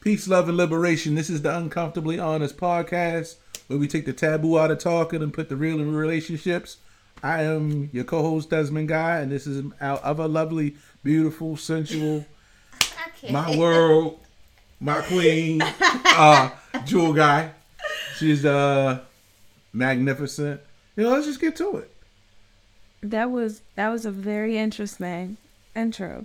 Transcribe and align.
Peace, 0.00 0.26
love, 0.26 0.48
and 0.48 0.56
liberation. 0.56 1.14
This 1.14 1.28
is 1.28 1.42
the 1.42 1.54
Uncomfortably 1.54 2.18
Honest 2.18 2.56
podcast 2.56 3.34
where 3.66 3.78
we 3.78 3.86
take 3.86 4.06
the 4.06 4.14
taboo 4.14 4.58
out 4.58 4.70
of 4.70 4.78
talking 4.78 5.22
and 5.22 5.30
put 5.30 5.50
the 5.50 5.56
real 5.56 5.78
in 5.78 5.94
relationships. 5.94 6.78
I 7.22 7.42
am 7.42 7.90
your 7.92 8.04
co-host 8.04 8.48
Desmond 8.48 8.88
Guy, 8.88 9.18
and 9.18 9.30
this 9.30 9.46
is 9.46 9.62
our 9.78 10.00
other 10.02 10.26
lovely, 10.26 10.76
beautiful, 11.04 11.58
sensual, 11.58 12.24
my 13.30 13.54
world, 13.58 14.20
my 14.80 15.02
queen, 15.02 15.60
uh, 15.82 16.48
Jewel 16.86 17.12
Guy. 17.12 17.50
She's 18.16 18.46
uh 18.46 19.00
magnificent. 19.74 20.62
You 20.96 21.04
know, 21.04 21.10
let's 21.10 21.26
just 21.26 21.42
get 21.42 21.56
to 21.56 21.76
it. 21.76 21.94
That 23.02 23.30
was 23.30 23.60
that 23.74 23.90
was 23.90 24.06
a 24.06 24.10
very 24.10 24.56
interesting 24.56 25.36
intro. 25.76 26.24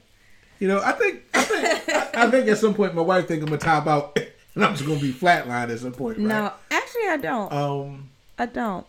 You 0.59 0.69
know, 0.69 0.81
I 0.81 0.93
think 0.93 1.23
I 1.23 1.24
think 1.45 1.89
I, 1.89 2.25
I 2.27 2.31
think 2.31 2.47
at 2.47 2.57
some 2.57 2.73
point 2.73 2.93
my 2.95 3.01
wife 3.01 3.27
think 3.27 3.41
I'm 3.41 3.47
gonna 3.47 3.57
top 3.59 3.87
out 3.87 4.17
and 4.55 4.63
I'm 4.65 4.73
just 4.75 4.85
gonna 4.87 4.99
be 4.99 5.13
flatlined 5.13 5.69
at 5.71 5.79
some 5.79 5.91
point. 5.93 6.17
Right? 6.17 6.27
No, 6.27 6.51
actually, 6.71 7.07
I 7.09 7.17
don't. 7.17 7.51
Um. 7.51 8.09
I 8.37 8.45
don't. 8.47 8.85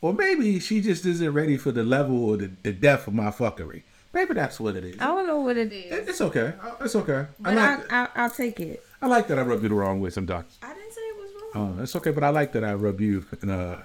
Or 0.00 0.14
maybe 0.14 0.60
she 0.60 0.80
just 0.80 1.04
isn't 1.04 1.32
ready 1.32 1.56
for 1.56 1.72
the 1.72 1.82
level 1.84 2.24
or 2.30 2.36
the, 2.36 2.50
the 2.62 2.72
depth 2.72 3.06
of 3.08 3.14
my 3.14 3.30
fuckery. 3.30 3.82
Maybe 4.12 4.34
that's 4.34 4.58
what 4.58 4.74
it 4.76 4.84
is. 4.84 4.96
I 5.00 5.04
don't 5.06 5.26
know 5.26 5.40
what 5.40 5.56
it 5.56 5.72
is. 5.72 5.92
It- 5.92 6.08
It's 6.08 6.20
okay. 6.20 6.54
It's 6.80 6.96
okay. 6.96 7.26
I 7.44 7.54
like, 7.54 7.92
I, 7.92 8.02
I, 8.04 8.08
I'll 8.16 8.30
take 8.30 8.58
it. 8.60 8.82
I 9.02 9.06
like 9.06 9.28
that 9.28 9.38
I 9.38 9.42
rubbed 9.42 9.62
you 9.62 9.68
the 9.68 9.74
wrong 9.74 10.00
way 10.00 10.10
sometimes. 10.10 10.58
I 10.62 10.72
didn't 10.74 10.92
say 10.92 11.00
it 11.00 11.16
was 11.16 11.30
wrong. 11.54 11.78
Uh, 11.78 11.82
it's 11.82 11.94
okay, 11.96 12.10
but 12.10 12.24
I 12.24 12.30
like 12.30 12.52
that 12.52 12.64
I 12.64 12.74
rub 12.74 13.00
you. 13.00 13.24
And, 13.42 13.50
uh, 13.50 13.76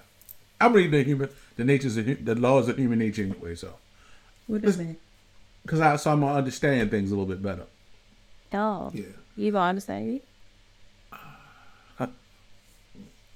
I'm 0.61 0.71
reading 0.73 0.91
the 0.91 1.03
human, 1.03 1.29
the 1.57 1.63
natures 1.65 1.97
of 1.97 2.05
the 2.05 2.35
laws 2.35 2.69
of 2.69 2.77
human 2.77 2.99
nature 2.99 3.23
anyway. 3.23 3.55
So, 3.55 3.73
What 4.47 4.63
is 4.63 4.79
it? 4.79 4.95
Because 5.65 5.81
I 5.81 5.95
so 5.95 6.11
I'm 6.11 6.19
gonna 6.21 6.35
understand 6.35 6.91
things 6.91 7.11
a 7.11 7.15
little 7.15 7.25
bit 7.25 7.41
better. 7.41 7.65
Oh, 8.53 8.91
Yeah. 8.93 9.05
you 9.35 9.51
gonna 9.51 9.69
understand 9.69 10.07
me? 10.07 10.21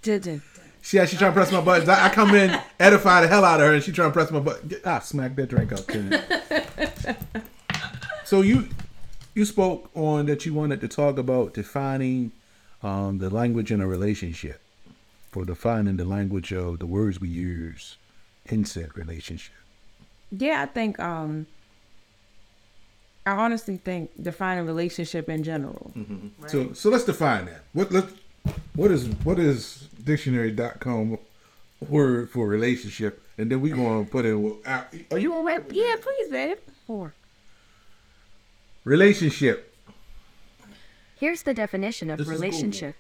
Didn't. 0.02 0.42
She 0.82 0.96
yeah, 0.96 1.04
she 1.06 1.18
trying 1.18 1.32
to 1.32 1.36
press 1.36 1.52
my 1.52 1.60
buttons. 1.60 1.90
I, 1.90 2.06
I 2.06 2.10
come 2.10 2.34
in, 2.34 2.58
edify 2.80 3.20
the 3.22 3.28
hell 3.28 3.44
out 3.44 3.60
of 3.60 3.68
her, 3.68 3.74
and 3.74 3.84
she 3.84 3.92
trying 3.92 4.10
to 4.10 4.14
press 4.14 4.32
my 4.32 4.40
button. 4.40 4.72
Ah, 4.86 5.00
smack 5.00 5.36
that 5.36 5.50
drink 5.50 5.74
up. 5.74 5.82
So 8.24 8.42
you 8.42 8.70
you 9.34 9.44
spoke 9.44 9.90
on 9.96 10.28
that 10.28 10.46
you 10.46 10.54
wanted 10.54 10.82
to 10.82 10.88
talk 10.88 11.18
about 11.18 11.56
defining 11.56 12.32
um, 12.84 13.18
the 13.18 13.28
language 13.30 13.72
in 13.72 13.82
a 13.82 13.88
relationship, 13.88 14.62
for 15.32 15.44
defining 15.46 15.98
the 15.98 16.06
language 16.06 16.54
of 16.54 16.78
the 16.78 16.86
words 16.86 17.20
we 17.20 17.28
use 17.28 17.98
in 18.46 18.66
said 18.66 18.96
relationship. 18.96 19.56
Yeah, 20.32 20.62
I 20.62 20.68
think. 20.68 21.00
Um, 21.00 21.48
I 23.26 23.32
honestly 23.32 23.78
think 23.78 24.12
defining 24.22 24.66
relationship 24.66 25.30
in 25.30 25.44
general. 25.44 25.92
So 26.48 26.74
so 26.74 26.90
let's 26.90 27.04
define 27.06 27.46
that. 27.46 27.64
What 27.74 27.92
let 27.92 28.06
what 28.76 28.92
is 28.92 29.08
what 29.24 29.38
is 29.40 29.88
dictionary.com 30.04 31.18
word 31.88 32.30
for 32.30 32.48
relationship, 32.48 33.22
and 33.38 33.52
then 33.52 33.62
we 33.62 33.70
gonna 33.72 34.06
put 34.06 34.26
in. 34.26 34.58
uh, 34.66 34.84
Are 35.12 35.20
you 35.20 35.34
all 35.34 35.44
right? 35.44 35.64
Yeah, 35.72 35.96
please, 36.02 36.30
babe. 36.32 36.58
Or 36.88 37.14
Relationship. 38.84 39.74
Here's 41.20 41.44
the 41.44 41.54
definition 41.54 42.10
of 42.10 42.18
This 42.18 42.28
is 42.28 42.32
Google. 42.34 42.42
relationship 42.48 42.96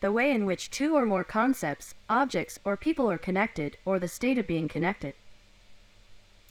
the 0.00 0.12
way 0.12 0.30
in 0.30 0.46
which 0.46 0.70
two 0.70 0.94
or 0.96 1.04
more 1.04 1.24
concepts, 1.24 1.92
objects, 2.08 2.58
or 2.64 2.76
people 2.76 3.10
are 3.10 3.18
connected, 3.18 3.76
or 3.84 3.98
the 3.98 4.06
state 4.08 4.38
of 4.38 4.46
being 4.46 4.68
connected. 4.68 5.12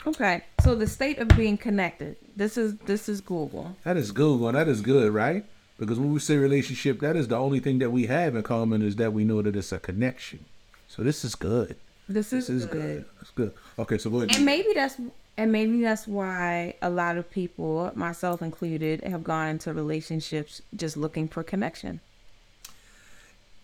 Okay, 0.06 0.44
so 0.64 0.76
the 0.76 0.88
state 0.88 1.18
of 1.20 1.28
being 1.30 1.58
connected. 1.58 2.16
This 2.36 2.58
is 2.58 2.78
this 2.86 3.10
is 3.10 3.22
Google. 3.22 3.76
That 3.84 3.98
is 3.98 4.12
Google, 4.12 4.38
Well, 4.40 4.54
that 4.54 4.68
is 4.68 4.82
good, 4.82 5.14
right? 5.14 5.44
Because 5.80 6.00
when 6.00 6.12
we 6.12 6.20
say 6.20 6.38
relationship, 6.38 7.00
that 7.02 7.16
is 7.16 7.28
the 7.28 7.38
only 7.38 7.60
thing 7.60 7.80
that 7.80 7.92
we 7.92 8.08
have 8.08 8.36
in 8.36 8.44
common 8.44 8.82
is 8.82 8.96
that 8.96 9.14
we 9.14 9.24
know 9.24 9.42
that 9.42 9.56
it's 9.56 9.72
a 9.72 9.80
connection. 9.80 10.46
So 10.88 11.04
this 11.04 11.24
is 11.24 11.36
good. 11.36 11.76
This 12.10 12.34
is, 12.34 12.48
This 12.48 12.64
is 12.64 12.66
good. 12.66 12.74
good. 12.82 13.06
That's 13.18 13.32
good. 13.32 13.54
Okay, 13.78 13.98
so 13.98 14.10
go 14.10 14.18
ahead. 14.18 14.36
And 14.36 14.46
maybe 14.46 14.70
that's 14.74 14.98
and 15.38 15.52
maybe 15.52 15.82
that's 15.82 16.08
why 16.08 16.74
a 16.82 16.90
lot 16.90 17.18
of 17.18 17.30
people, 17.30 17.92
myself 17.96 18.42
included, 18.42 19.04
have 19.04 19.24
gone 19.24 19.50
into 19.50 19.72
relationships 19.74 20.62
just 20.76 20.98
looking 20.98 21.28
for 21.28 21.44
connection. 21.44 22.00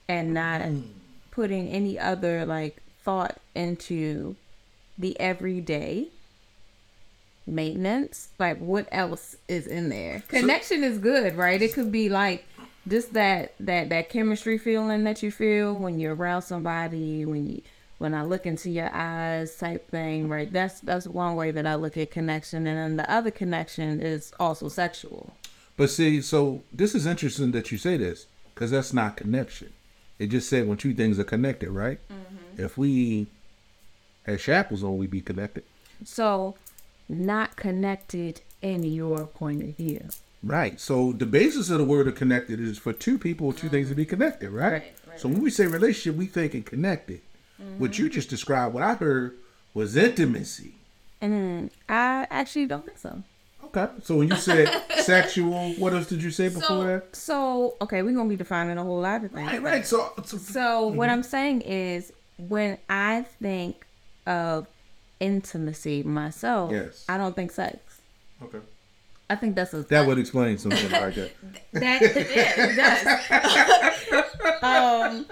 And 0.07 0.33
not 0.33 0.61
putting 1.31 1.69
any 1.69 1.97
other 1.97 2.45
like 2.45 2.81
thought 3.03 3.39
into 3.55 4.35
the 4.97 5.19
everyday 5.19 6.09
maintenance. 7.45 8.29
Like 8.39 8.59
what 8.59 8.87
else 8.91 9.35
is 9.47 9.67
in 9.67 9.89
there? 9.89 10.23
Connection 10.27 10.83
is 10.83 10.97
good, 10.97 11.35
right? 11.35 11.61
It 11.61 11.73
could 11.73 11.91
be 11.91 12.09
like 12.09 12.45
just 12.87 13.13
that 13.13 13.53
that 13.59 13.89
that 13.89 14.09
chemistry 14.09 14.57
feeling 14.57 15.03
that 15.05 15.23
you 15.23 15.31
feel 15.31 15.73
when 15.73 15.99
you're 15.99 16.15
around 16.15 16.41
somebody 16.41 17.25
when 17.25 17.49
you 17.49 17.61
when 18.03 18.13
I 18.13 18.23
look 18.23 18.45
into 18.45 18.69
your 18.69 18.93
eyes 18.93 19.55
type 19.55 19.89
thing, 19.89 20.27
right? 20.27 20.51
That's 20.51 20.81
that's 20.81 21.07
one 21.07 21.35
way 21.35 21.51
that 21.51 21.65
I 21.65 21.75
look 21.75 21.95
at 21.95 22.11
connection, 22.11 22.67
and 22.67 22.77
then 22.77 22.97
the 22.97 23.09
other 23.09 23.31
connection 23.31 24.01
is 24.01 24.33
also 24.39 24.67
sexual. 24.67 25.33
But 25.77 25.89
see, 25.89 26.21
so 26.21 26.63
this 26.73 26.95
is 26.95 27.05
interesting 27.05 27.51
that 27.51 27.71
you 27.71 27.77
say 27.77 27.95
this 27.95 28.27
because 28.53 28.71
that's 28.71 28.93
not 28.93 29.15
connection. 29.15 29.71
It 30.19 30.27
just 30.27 30.49
said 30.49 30.67
when 30.67 30.77
two 30.77 30.93
things 30.93 31.17
are 31.17 31.23
connected, 31.23 31.69
right? 31.71 31.99
Mm-hmm. 32.11 32.61
If 32.61 32.77
we 32.77 33.27
had 34.25 34.41
shackles 34.41 34.83
on, 34.83 34.97
we'd 34.97 35.09
be 35.09 35.21
connected. 35.21 35.63
So, 36.03 36.55
not 37.07 37.55
connected 37.55 38.41
in 38.61 38.83
your 38.83 39.25
point 39.27 39.63
of 39.63 39.77
view. 39.77 40.09
Right. 40.41 40.79
So 40.79 41.13
the 41.13 41.25
basis 41.25 41.69
of 41.69 41.77
the 41.77 41.85
word 41.85 42.07
of 42.07 42.15
connected 42.15 42.59
is 42.59 42.77
for 42.77 42.91
two 42.91 43.17
people 43.17 43.47
or 43.47 43.53
two 43.53 43.69
things 43.69 43.89
to 43.89 43.95
be 43.95 44.05
connected, 44.05 44.49
right? 44.49 44.73
Right, 44.73 44.93
right, 45.07 45.19
so 45.19 45.29
when 45.29 45.41
we 45.41 45.49
say 45.49 45.67
relationship, 45.67 46.17
we 46.17 46.25
thinking 46.25 46.63
connected. 46.63 47.21
Mm-hmm. 47.61 47.79
What 47.79 47.97
you 47.97 48.09
just 48.09 48.29
described, 48.29 48.73
what 48.73 48.83
I 48.83 48.95
heard 48.95 49.37
was 49.73 49.95
intimacy. 49.95 50.75
And 51.21 51.71
I 51.87 52.27
actually 52.29 52.65
don't 52.65 52.85
think 52.85 52.97
so. 52.97 53.23
Okay. 53.65 53.87
So 54.03 54.17
when 54.17 54.27
you 54.29 54.35
said 54.35 54.69
sexual, 54.99 55.73
what 55.75 55.93
else 55.93 56.07
did 56.07 56.21
you 56.21 56.29
say 56.29 56.49
before 56.49 56.61
So, 56.67 56.83
that? 56.83 57.15
so 57.15 57.75
okay, 57.81 58.01
we're 58.01 58.13
gonna 58.13 58.29
be 58.29 58.35
defining 58.35 58.77
a 58.77 58.83
whole 58.83 58.99
lot 58.99 59.23
of 59.23 59.31
things. 59.31 59.47
Right, 59.47 59.61
right. 59.61 59.85
So, 59.85 60.11
so 60.25 60.37
So 60.37 60.87
what 60.87 61.07
mm-hmm. 61.07 61.13
I'm 61.13 61.23
saying 61.23 61.61
is 61.61 62.11
when 62.37 62.77
I 62.89 63.25
think 63.41 63.85
of 64.27 64.67
intimacy 65.23 66.03
myself, 66.03 66.71
Yes. 66.71 67.05
I 67.07 67.17
don't 67.17 67.35
think 67.35 67.51
sex. 67.51 67.77
okay. 68.41 68.59
I 69.29 69.35
think 69.35 69.55
that's 69.55 69.73
a 69.73 69.83
That 69.83 70.05
would 70.05 70.19
explain 70.19 70.57
something 70.57 70.91
like 70.91 71.15
that. 71.21 71.31
that 71.73 72.01
it 72.01 72.75
does. 72.75 74.23
um, 74.63 75.25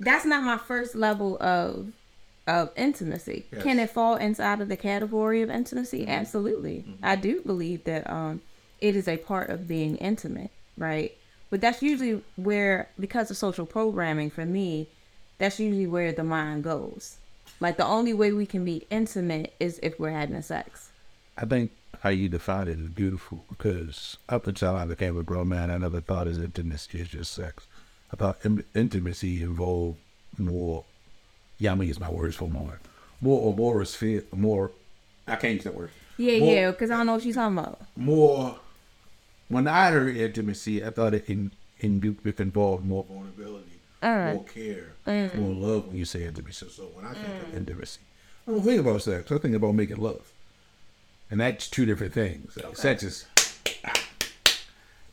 that's 0.00 0.24
not 0.26 0.42
my 0.44 0.58
first 0.58 0.94
level 0.94 1.36
of 1.42 1.88
of 2.46 2.70
intimacy. 2.76 3.44
Yes. 3.52 3.62
Can 3.62 3.78
it 3.78 3.90
fall 3.90 4.16
inside 4.16 4.60
of 4.60 4.68
the 4.68 4.76
category 4.76 5.42
of 5.42 5.50
intimacy? 5.50 6.06
Absolutely. 6.06 6.84
I 7.02 7.16
do 7.16 7.40
believe 7.42 7.84
that 7.84 8.08
um 8.10 8.40
it 8.80 8.94
is 8.94 9.08
a 9.08 9.16
part 9.16 9.50
of 9.50 9.66
being 9.66 9.96
intimate, 9.96 10.50
right? 10.76 11.12
But 11.50 11.60
that's 11.62 11.82
usually 11.82 12.22
where 12.36 12.88
because 13.00 13.30
of 13.30 13.36
social 13.38 13.66
programming 13.66 14.30
for 14.30 14.44
me, 14.46 14.88
that's 15.38 15.58
usually 15.58 15.86
where 15.86 16.12
the 16.12 16.24
mind 16.24 16.64
goes. 16.64 17.16
Like 17.60 17.76
the 17.76 17.86
only 17.86 18.14
way 18.14 18.32
we 18.32 18.46
can 18.46 18.64
be 18.64 18.86
intimate 18.90 19.54
is 19.58 19.80
if 19.82 19.98
we're 19.98 20.10
having 20.10 20.40
sex. 20.42 20.90
I 21.36 21.44
think 21.44 21.72
how 22.00 22.10
you 22.10 22.28
define 22.28 22.68
it 22.68 22.78
is 22.78 22.88
beautiful 22.88 23.44
because 23.48 24.16
up 24.28 24.46
until 24.46 24.76
I 24.76 24.84
became 24.84 25.18
a 25.18 25.22
grown 25.22 25.48
man, 25.48 25.70
I 25.70 25.78
never 25.78 26.00
thought 26.00 26.28
as 26.28 26.38
intimacy 26.38 27.00
is 27.00 27.08
just 27.08 27.32
sex. 27.32 27.66
I 28.12 28.16
thought 28.16 28.38
in- 28.44 28.64
intimacy 28.74 29.42
involved 29.42 29.98
more. 30.36 30.84
Yeah, 31.58 31.72
I'm 31.72 31.78
gonna 31.78 31.88
use 31.88 32.00
my 32.00 32.10
words 32.10 32.36
for 32.36 32.48
more, 32.48 32.78
more 33.20 33.40
or 33.40 33.54
more 33.54 33.82
is 33.82 33.94
fear, 33.94 34.24
more. 34.32 34.70
I 35.26 35.36
can't 35.36 35.54
use 35.54 35.64
that 35.64 35.74
word. 35.74 35.90
Yeah, 36.16 36.38
More- 36.38 36.54
yeah, 36.54 36.70
because 36.70 36.90
I 36.90 36.96
don't 36.96 37.06
know 37.06 37.14
what 37.14 37.22
she's 37.22 37.34
talking 37.34 37.58
about. 37.58 37.80
More. 37.96 38.58
When 39.48 39.66
I 39.66 39.90
heard 39.90 40.16
intimacy, 40.16 40.84
I 40.84 40.90
thought 40.90 41.14
it 41.14 41.28
in 41.28 41.50
in 41.80 42.18
it 42.24 42.40
involved 42.40 42.84
more 42.84 43.04
vulnerability, 43.04 43.77
Alright. 44.02 44.34
more 44.34 44.44
care, 44.44 44.92
more 45.36 45.54
love. 45.54 45.88
When 45.88 45.96
you 45.96 46.04
say 46.04 46.24
intimacy, 46.24 46.68
so 46.70 46.84
when 46.94 47.04
I 47.04 47.14
think 47.14 47.42
of 47.42 47.54
intimacy, 47.56 48.00
I 48.46 48.52
don't 48.52 48.62
think 48.62 48.80
about 48.80 49.02
sex. 49.02 49.30
I 49.32 49.38
think 49.38 49.56
about 49.56 49.74
making 49.74 49.96
love, 49.96 50.32
and 51.30 51.40
that's 51.40 51.68
two 51.68 51.84
different 51.86 52.12
things. 52.14 52.56
Like, 52.56 52.76
Sex 52.76 53.02
is 53.02 53.26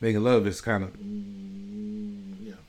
making 0.01 0.23
love 0.23 0.45
is 0.47 0.61
kind 0.61 0.83
of 0.83 0.91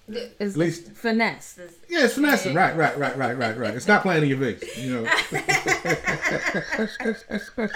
yeah. 0.08 0.20
It's 0.38 0.54
At 0.54 0.56
least- 0.56 0.92
finesse. 0.92 1.58
Yeah, 1.88 2.04
it's 2.04 2.14
finessing. 2.14 2.54
Right, 2.54 2.76
right, 2.76 2.96
right, 2.96 3.16
right, 3.16 3.36
right, 3.36 3.56
right. 3.58 3.74
It's 3.74 3.88
not 3.88 4.02
playing 4.02 4.22
in 4.22 4.28
your 4.28 4.38
face, 4.38 4.78
you 4.78 5.02
know. 5.02 5.06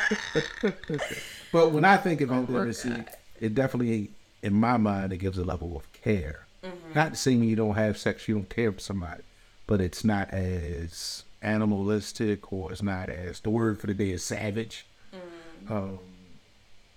but 1.52 1.72
when 1.72 1.84
I 1.84 1.96
think 1.96 2.20
of 2.20 2.31
intimacy, 2.31 3.04
it 3.40 3.54
definitely, 3.54 4.10
in 4.42 4.54
my 4.54 4.76
mind, 4.76 5.12
it 5.12 5.19
gives 5.19 5.38
a 5.38 5.44
level 5.44 5.76
of 5.76 5.90
care. 5.92 6.46
Mm-hmm. 6.64 6.94
Not 6.94 7.16
saying 7.16 7.42
you 7.44 7.56
don't 7.56 7.74
have 7.74 7.98
sex, 7.98 8.28
you 8.28 8.34
don't 8.34 8.50
care 8.50 8.72
for 8.72 8.80
somebody, 8.80 9.22
but 9.66 9.80
it's 9.80 10.04
not 10.04 10.30
as 10.30 11.24
animalistic 11.42 12.52
or 12.52 12.70
it's 12.70 12.82
not 12.82 13.08
as 13.08 13.40
the 13.40 13.50
word 13.50 13.80
for 13.80 13.86
the 13.86 13.94
day 13.94 14.10
is 14.10 14.22
savage. 14.22 14.86
Mm-hmm. 15.14 15.72
Um, 15.72 15.98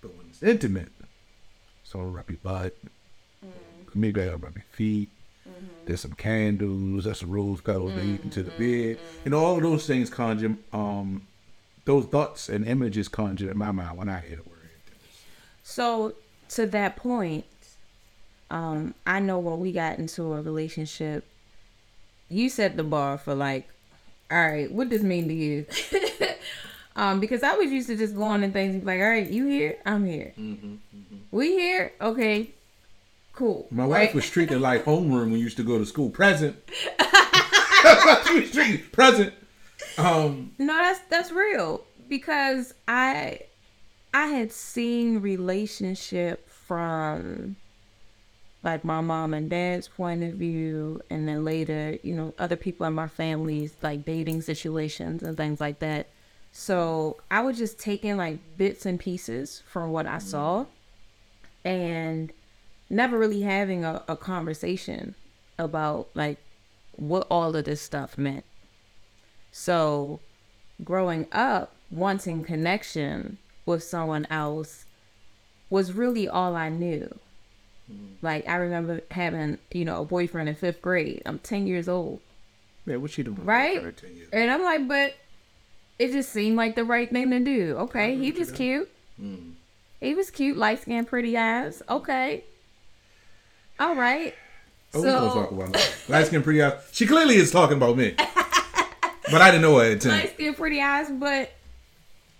but 0.00 0.14
when 0.16 0.26
it's 0.28 0.42
intimate, 0.42 0.92
so 1.82 2.00
rub 2.00 2.28
your 2.28 2.38
butt, 2.42 2.76
mm-hmm. 3.44 3.48
maybe 3.94 4.22
I 4.22 4.28
rub 4.30 4.54
my 4.54 4.62
feet. 4.72 5.08
There's 5.86 6.00
some 6.00 6.12
candles. 6.12 7.04
There's 7.04 7.20
some 7.20 7.30
rose 7.30 7.60
petals 7.60 7.94
leading 7.94 8.20
into 8.24 8.42
the 8.42 8.50
bed. 8.52 8.98
And 9.24 9.34
all 9.34 9.56
of 9.56 9.62
those 9.62 9.86
things 9.86 10.08
conjure, 10.08 10.56
um, 10.72 11.26
those 11.84 12.06
thoughts 12.06 12.48
and 12.48 12.66
images 12.66 13.08
conjure 13.08 13.50
in 13.50 13.58
my 13.58 13.70
mind 13.70 13.98
when 13.98 14.08
I 14.08 14.20
hear 14.20 14.36
the 14.36 14.42
word. 14.42 14.70
So 15.62 16.14
to 16.50 16.66
that 16.66 16.96
point, 16.96 17.44
um, 18.54 18.94
I 19.04 19.18
know 19.18 19.40
when 19.40 19.58
we 19.58 19.72
got 19.72 19.98
into 19.98 20.32
a 20.32 20.40
relationship, 20.40 21.24
you 22.28 22.48
set 22.48 22.76
the 22.76 22.84
bar 22.84 23.18
for 23.18 23.34
like, 23.34 23.68
all 24.30 24.48
right, 24.48 24.70
what 24.70 24.88
does 24.88 25.00
this 25.00 25.08
mean 25.08 25.26
to 25.26 25.34
you? 25.34 25.66
um, 26.96 27.18
because 27.18 27.42
I 27.42 27.56
was 27.56 27.72
used 27.72 27.88
to 27.88 27.96
just 27.96 28.14
going 28.14 28.44
and 28.44 28.52
things 28.52 28.84
like, 28.84 29.00
all 29.00 29.08
right, 29.08 29.28
you 29.28 29.46
here? 29.46 29.76
I'm 29.84 30.06
here. 30.06 30.34
We 31.32 31.50
here? 31.50 31.94
Okay, 32.00 32.50
cool. 33.34 33.66
My 33.72 33.86
wife 33.86 34.14
was 34.14 34.30
treated 34.30 34.60
like 34.60 34.84
homeroom 34.84 35.10
when 35.10 35.32
we 35.32 35.40
used 35.40 35.56
to 35.56 35.64
go 35.64 35.76
to 35.76 35.84
school. 35.84 36.10
Present. 36.10 36.56
she 38.26 38.40
was 38.40 38.52
treated 38.52 38.92
present. 38.92 39.34
Um, 39.98 40.52
No, 40.58 40.74
that's 40.74 41.00
that's 41.10 41.32
real 41.32 41.82
because 42.08 42.72
I 42.86 43.40
I 44.14 44.26
had 44.28 44.52
seen 44.52 45.18
relationship 45.18 46.48
from 46.48 47.56
like 48.64 48.84
my 48.84 49.00
mom 49.00 49.34
and 49.34 49.50
dad's 49.50 49.88
point 49.88 50.24
of 50.24 50.34
view 50.34 51.00
and 51.10 51.28
then 51.28 51.44
later, 51.44 51.98
you 52.02 52.14
know, 52.14 52.34
other 52.38 52.56
people 52.56 52.86
in 52.86 52.94
my 52.94 53.08
family's 53.08 53.76
like 53.82 54.04
dating 54.04 54.42
situations 54.42 55.22
and 55.22 55.36
things 55.36 55.60
like 55.60 55.80
that. 55.80 56.08
So, 56.50 57.18
I 57.30 57.40
was 57.40 57.58
just 57.58 57.78
taking 57.78 58.16
like 58.16 58.38
bits 58.56 58.86
and 58.86 58.98
pieces 58.98 59.62
from 59.66 59.90
what 59.90 60.06
I 60.06 60.18
saw 60.18 60.66
and 61.64 62.32
never 62.88 63.18
really 63.18 63.42
having 63.42 63.84
a, 63.84 64.02
a 64.08 64.16
conversation 64.16 65.14
about 65.58 66.08
like 66.14 66.38
what 66.96 67.26
all 67.30 67.54
of 67.54 67.64
this 67.64 67.82
stuff 67.82 68.16
meant. 68.16 68.44
So, 69.50 70.20
growing 70.82 71.26
up, 71.32 71.74
wanting 71.90 72.44
connection 72.44 73.38
with 73.66 73.82
someone 73.82 74.26
else 74.30 74.84
was 75.70 75.92
really 75.92 76.28
all 76.28 76.56
I 76.56 76.68
knew. 76.68 77.18
Mm-hmm. 77.92 78.24
Like, 78.24 78.48
I 78.48 78.56
remember 78.56 79.02
having, 79.10 79.58
you 79.72 79.84
know, 79.84 80.02
a 80.02 80.04
boyfriend 80.04 80.48
in 80.48 80.54
fifth 80.54 80.80
grade. 80.80 81.22
I'm 81.26 81.38
10 81.38 81.66
years 81.66 81.88
old, 81.88 82.20
yeah, 82.86 82.96
what 82.96 83.10
she 83.10 83.22
doing? 83.22 83.44
right? 83.44 83.96
10 83.96 84.14
years. 84.14 84.28
And 84.32 84.50
I'm 84.50 84.62
like, 84.62 84.88
but 84.88 85.14
it 85.98 86.12
just 86.12 86.32
seemed 86.32 86.56
like 86.56 86.74
the 86.74 86.84
right 86.84 87.10
thing 87.10 87.30
to 87.30 87.40
do. 87.40 87.76
Okay, 87.78 88.16
mm. 88.16 88.20
he 88.20 88.32
was 88.32 88.50
cute. 88.50 88.90
He 90.00 90.14
was 90.14 90.30
cute, 90.30 90.56
light 90.56 90.82
skin, 90.82 91.04
pretty 91.04 91.36
eyes. 91.36 91.82
Okay. 91.88 92.44
All 93.78 93.94
right. 93.94 94.34
Oh, 94.92 95.02
So- 95.02 95.28
talk 95.28 95.50
about 95.50 95.72
that. 95.72 95.94
Light 96.08 96.26
skin, 96.26 96.42
pretty 96.42 96.62
eyes. 96.62 96.74
She 96.92 97.06
clearly 97.06 97.36
is 97.36 97.50
talking 97.50 97.76
about 97.76 97.96
me. 97.96 98.14
but 98.16 99.40
I 99.40 99.50
didn't 99.50 99.62
know 99.62 99.78
her 99.78 99.92
at 99.92 100.00
10. 100.00 100.12
light 100.12 100.34
skin, 100.34 100.54
pretty 100.54 100.80
eyes, 100.80 101.10
but 101.10 101.52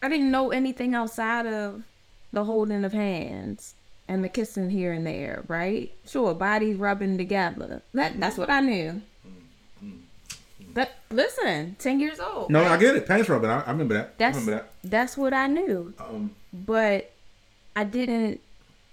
I 0.02 0.08
didn't 0.08 0.30
know 0.30 0.50
anything 0.50 0.94
outside 0.94 1.46
of 1.46 1.82
the 2.32 2.44
holding 2.44 2.84
of 2.84 2.92
hands 2.92 3.74
and 4.08 4.22
the 4.22 4.28
kissing 4.28 4.70
here 4.70 4.92
and 4.92 5.06
there, 5.06 5.44
right? 5.48 5.92
Sure, 6.06 6.34
bodies 6.34 6.76
rubbing 6.76 7.16
together. 7.18 7.82
That 7.92 8.18
that's 8.20 8.36
what 8.36 8.50
I 8.50 8.60
knew. 8.60 9.02
But 10.72 10.90
listen, 11.10 11.76
ten 11.78 12.00
years 12.00 12.18
old. 12.18 12.50
No, 12.50 12.64
I 12.64 12.76
get 12.76 12.96
it. 12.96 13.06
Pants 13.06 13.28
rubbing. 13.28 13.50
I, 13.50 13.60
I 13.60 13.70
remember 13.70 13.94
that. 13.94 14.18
That's 14.18 14.36
I 14.36 14.40
remember 14.40 14.62
that. 14.62 14.90
that's 14.90 15.16
what 15.16 15.32
I 15.32 15.46
knew. 15.46 15.94
Um, 15.98 16.32
But 16.52 17.12
I 17.76 17.84
didn't 17.84 18.40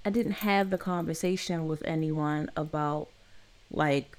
I 0.05 0.09
didn't 0.11 0.33
have 0.33 0.69
the 0.69 0.77
conversation 0.77 1.67
with 1.67 1.81
anyone 1.85 2.49
about 2.55 3.07
like 3.71 4.17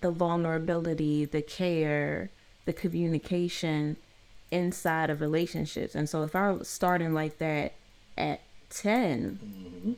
the 0.00 0.10
vulnerability, 0.10 1.24
the 1.24 1.42
care, 1.42 2.30
the 2.64 2.72
communication 2.72 3.96
inside 4.50 5.08
of 5.10 5.20
relationships. 5.20 5.94
And 5.94 6.08
so 6.08 6.22
if 6.22 6.36
I 6.36 6.50
was 6.50 6.68
starting 6.68 7.14
like 7.14 7.38
that 7.38 7.72
at 8.18 8.40
10 8.72 9.38
mm-hmm. 9.42 9.92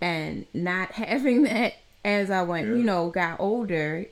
and 0.00 0.46
not 0.54 0.92
having 0.92 1.42
that 1.44 1.74
as 2.04 2.30
I 2.30 2.42
went, 2.42 2.68
Yeah. 2.68 2.74
you 2.74 2.82
know, 2.82 3.10
got 3.10 3.40
older, 3.40 4.06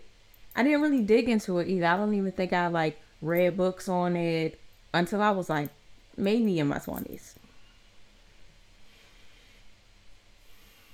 I 0.55 0.63
didn't 0.63 0.83
really 0.83 1.03
dig 1.03 1.29
into 1.29 1.59
it 1.59 1.69
either. 1.69 1.87
I 1.87 1.97
don't 1.97 2.15
even 2.15 2.33
think 2.33 2.53
I 2.53 2.67
like 2.69 3.01
read 3.23 3.57
books 3.57 3.89
on 3.89 4.17
it 4.17 4.61
until 4.93 5.23
I 5.23 5.31
was 5.31 5.49
like 5.49 5.71
maybe 6.17 6.59
in 6.59 6.69
my 6.69 6.79
20s. 6.79 7.35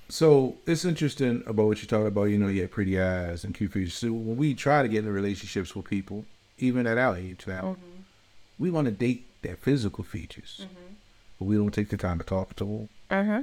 So 0.09 0.59
it's 0.67 0.85
interesting 0.85 1.43
about 1.47 1.69
what 1.69 1.81
you 1.81 1.89
talked 1.89 2.07
about. 2.07 2.25
You 2.25 2.37
know, 2.37 2.49
you 2.49 2.61
have 2.63 2.71
pretty 2.71 3.01
eyes 3.01 3.45
and 3.45 3.55
cute 3.55 3.73
features. 3.73 3.95
So 3.95 4.13
when 4.13 4.37
we 4.37 4.53
try 4.53 4.83
to 4.83 4.89
get 4.89 4.99
into 4.99 5.11
relationships 5.11 5.75
with 5.75 5.87
people, 5.87 6.27
even 6.59 6.87
at 6.87 6.99
our 6.99 7.17
age 7.17 7.47
now, 7.47 7.63
mm-hmm. 7.63 8.03
we 8.59 8.71
want 8.71 8.85
to 8.87 8.91
date 8.91 9.27
their 9.41 9.57
physical 9.57 10.05
features, 10.05 10.61
mm-hmm. 10.65 10.95
But 11.43 11.49
we 11.49 11.57
don't 11.57 11.75
take 11.75 11.89
the 11.89 11.97
time 11.97 12.19
to 12.21 12.25
talk 12.25 12.55
to 12.55 12.65
them, 12.65 12.89
Uh-huh. 13.11 13.43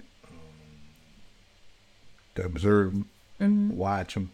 to 2.36 2.46
observe 2.46 2.94
them, 3.40 3.75
watch 3.78 4.13
them, 4.13 4.31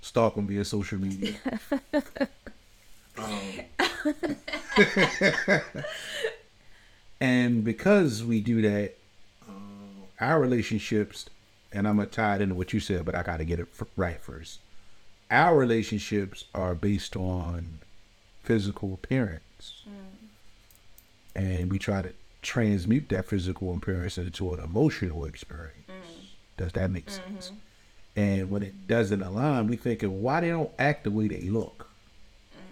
stalk 0.00 0.34
them 0.36 0.46
via 0.46 0.64
social 0.64 0.98
media. 0.98 1.34
Um, 3.18 3.40
and 7.20 7.64
because 7.64 8.22
we 8.22 8.42
do 8.42 8.60
that, 8.60 8.92
our 10.20 10.38
relationships, 10.38 11.30
and 11.72 11.88
I'm 11.88 11.96
gonna 11.96 12.08
tie 12.10 12.34
it 12.36 12.42
into 12.42 12.54
what 12.54 12.74
you 12.74 12.80
said, 12.80 13.06
but 13.06 13.14
I 13.14 13.22
got 13.22 13.38
to 13.38 13.44
get 13.46 13.58
it 13.58 13.68
f- 13.80 13.86
right 13.96 14.20
first. 14.20 14.58
Our 15.30 15.56
relationships 15.56 16.44
are 16.54 16.74
based 16.74 17.16
on 17.16 17.78
physical 18.42 18.92
appearance, 18.92 19.82
and 21.34 21.70
we 21.70 21.78
try 21.78 22.02
to 22.02 22.12
transmute 22.46 23.08
that 23.08 23.26
physical 23.26 23.74
appearance 23.74 24.16
into 24.16 24.54
an 24.54 24.60
emotional 24.60 25.24
experience. 25.24 25.88
Mm. 25.88 26.26
Does 26.56 26.72
that 26.72 26.90
make 26.90 27.06
mm-hmm. 27.06 27.34
sense? 27.34 27.52
And 28.14 28.50
when 28.50 28.62
it 28.62 28.86
doesn't 28.86 29.20
align, 29.20 29.66
we 29.66 29.76
thinking 29.76 30.22
why 30.22 30.40
they 30.40 30.48
don't 30.48 30.70
act 30.78 31.04
the 31.04 31.10
way 31.10 31.28
they 31.28 31.48
look. 31.48 31.90
Mm. 32.52 32.62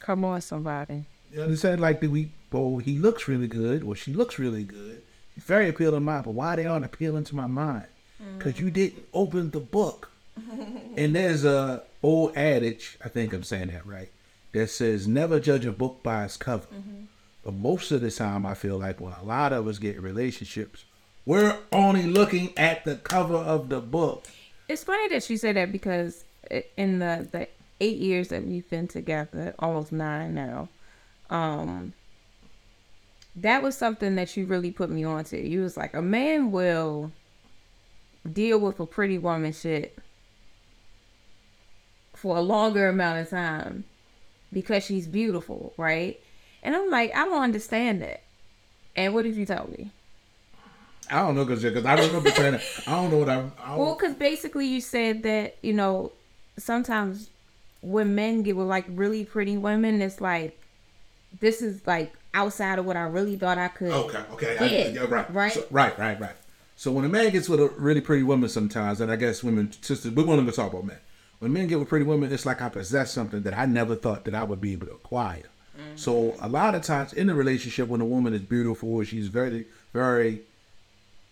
Come 0.00 0.24
on, 0.24 0.40
somebody. 0.40 1.04
You 1.32 1.42
understand? 1.42 1.80
Like, 1.80 2.00
do 2.00 2.10
we? 2.10 2.32
Well, 2.52 2.78
he 2.78 2.98
looks 2.98 3.26
really 3.26 3.48
good, 3.48 3.82
or 3.82 3.96
she 3.96 4.12
looks 4.12 4.38
really 4.38 4.64
good. 4.64 5.02
He's 5.34 5.44
very 5.44 5.68
appealing 5.68 5.96
to 5.96 6.00
my 6.00 6.20
but 6.20 6.34
why 6.34 6.56
they 6.56 6.66
aren't 6.66 6.84
appealing 6.84 7.24
to 7.24 7.36
my 7.36 7.46
mind? 7.46 7.86
Mm. 8.22 8.38
Because 8.38 8.60
you 8.60 8.70
didn't 8.70 9.04
open 9.12 9.50
the 9.50 9.60
book. 9.60 10.10
and 10.96 11.14
there's 11.14 11.44
a 11.44 11.82
old 12.02 12.36
adage, 12.36 12.98
I 13.04 13.08
think 13.08 13.32
I'm 13.32 13.44
saying 13.44 13.68
that 13.68 13.86
right, 13.86 14.10
that 14.52 14.68
says 14.68 15.06
never 15.06 15.38
judge 15.38 15.64
a 15.64 15.72
book 15.72 16.02
by 16.02 16.24
its 16.24 16.36
cover. 16.36 16.66
Mm-hmm. 16.66 17.04
But 17.44 17.54
most 17.54 17.90
of 17.92 18.00
the 18.00 18.10
time, 18.10 18.46
I 18.46 18.54
feel 18.54 18.78
like 18.78 19.00
when 19.00 19.12
a 19.12 19.22
lot 19.22 19.52
of 19.52 19.68
us 19.68 19.78
get 19.78 20.00
relationships, 20.00 20.84
we're 21.26 21.58
only 21.72 22.04
looking 22.04 22.56
at 22.56 22.84
the 22.84 22.96
cover 22.96 23.36
of 23.36 23.68
the 23.68 23.80
book. 23.80 24.24
It's 24.68 24.82
funny 24.82 25.08
that 25.08 25.28
you 25.28 25.36
say 25.36 25.52
that 25.52 25.70
because 25.70 26.24
in 26.76 26.98
the 26.98 27.28
the 27.30 27.48
eight 27.80 27.98
years 27.98 28.28
that 28.28 28.46
we've 28.46 28.68
been 28.70 28.88
together, 28.88 29.54
almost 29.58 29.92
nine 29.92 30.34
now, 30.34 30.68
um, 31.28 31.92
that 33.36 33.62
was 33.62 33.76
something 33.76 34.14
that 34.14 34.36
you 34.36 34.46
really 34.46 34.70
put 34.70 34.88
me 34.88 35.04
onto. 35.04 35.36
You 35.36 35.62
was 35.62 35.76
like, 35.76 35.92
a 35.94 36.02
man 36.02 36.50
will 36.50 37.12
deal 38.30 38.58
with 38.58 38.80
a 38.80 38.86
pretty 38.86 39.18
woman 39.18 39.52
shit 39.52 39.98
for 42.14 42.38
a 42.38 42.40
longer 42.40 42.88
amount 42.88 43.18
of 43.18 43.28
time 43.28 43.84
because 44.52 44.84
she's 44.84 45.06
beautiful, 45.06 45.74
right? 45.76 46.18
And 46.64 46.74
I'm 46.74 46.90
like, 46.90 47.14
I 47.14 47.26
don't 47.26 47.42
understand 47.42 48.02
that. 48.02 48.22
And 48.96 49.14
what 49.14 49.22
did 49.22 49.36
you 49.36 49.46
tell 49.46 49.68
me? 49.68 49.90
I 51.10 51.20
don't 51.20 51.34
know 51.34 51.44
because 51.44 51.62
because 51.62 51.84
I 51.84 51.96
don't 51.96 52.06
remember 52.08 52.30
saying 52.30 52.52
that. 52.52 52.62
I 52.86 52.92
don't 52.92 53.10
know 53.10 53.18
what 53.18 53.28
I. 53.28 53.44
I 53.62 53.76
Well, 53.76 53.94
because 53.94 54.14
basically 54.14 54.66
you 54.66 54.80
said 54.80 55.22
that 55.24 55.56
you 55.60 55.74
know 55.74 56.12
sometimes 56.56 57.28
when 57.82 58.14
men 58.14 58.42
get 58.42 58.56
with 58.56 58.66
like 58.66 58.86
really 58.88 59.24
pretty 59.24 59.58
women, 59.58 60.00
it's 60.00 60.20
like 60.20 60.58
this 61.40 61.60
is 61.60 61.86
like 61.86 62.14
outside 62.32 62.78
of 62.78 62.86
what 62.86 62.96
I 62.96 63.02
really 63.02 63.36
thought 63.36 63.58
I 63.58 63.68
could. 63.68 63.90
Okay, 63.90 64.24
okay, 64.32 64.58
I, 64.58 64.64
Yeah, 64.66 64.86
yeah, 64.88 65.06
right, 65.08 65.34
right. 65.34 65.52
so, 65.52 65.66
right, 65.70 65.96
right, 65.98 66.18
right. 66.18 66.36
So 66.76 66.90
when 66.90 67.04
a 67.04 67.08
man 67.08 67.30
gets 67.30 67.48
with 67.48 67.60
a 67.60 67.68
really 67.76 68.00
pretty 68.00 68.22
woman, 68.22 68.48
sometimes, 68.48 69.00
and 69.00 69.12
I 69.12 69.16
guess 69.16 69.44
women, 69.44 69.72
sisters, 69.80 70.10
we're 70.10 70.24
going 70.24 70.44
to 70.44 70.52
talk 70.52 70.72
about 70.72 70.86
men. 70.86 70.98
When 71.38 71.52
men 71.52 71.66
get 71.66 71.78
with 71.78 71.88
pretty 71.88 72.04
women, 72.04 72.32
it's 72.32 72.46
like 72.46 72.62
I 72.62 72.68
possess 72.68 73.12
something 73.12 73.42
that 73.42 73.56
I 73.56 73.66
never 73.66 73.94
thought 73.94 74.24
that 74.24 74.34
I 74.34 74.42
would 74.42 74.60
be 74.60 74.72
able 74.72 74.86
to 74.86 74.94
acquire. 74.94 75.42
Mm-hmm. 75.76 75.96
So 75.96 76.36
a 76.40 76.48
lot 76.48 76.74
of 76.74 76.82
times 76.82 77.12
in 77.12 77.28
a 77.28 77.34
relationship, 77.34 77.88
when 77.88 78.00
a 78.00 78.04
woman 78.04 78.34
is 78.34 78.42
beautiful, 78.42 79.02
she's 79.04 79.28
very, 79.28 79.66
very 79.92 80.42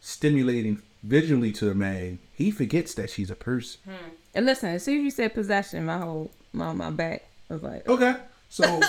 stimulating 0.01 0.83
visually 1.03 1.53
to 1.53 1.65
the 1.67 1.75
man, 1.75 2.19
he 2.35 2.51
forgets 2.51 2.95
that 2.95 3.11
she's 3.11 3.31
a 3.31 3.35
person. 3.35 3.81
Hmm. 3.85 4.11
And 4.35 4.47
listen, 4.47 4.71
as 4.71 4.85
soon 4.85 4.99
as 4.99 5.05
you 5.05 5.11
said 5.11 5.35
possession, 5.35 5.87
my 5.87 5.99
whole 5.99 6.31
my 6.53 6.73
my 6.73 6.91
back 6.91 7.25
was 7.49 7.63
like, 7.63 7.89
Okay, 7.89 8.15
so 8.49 8.81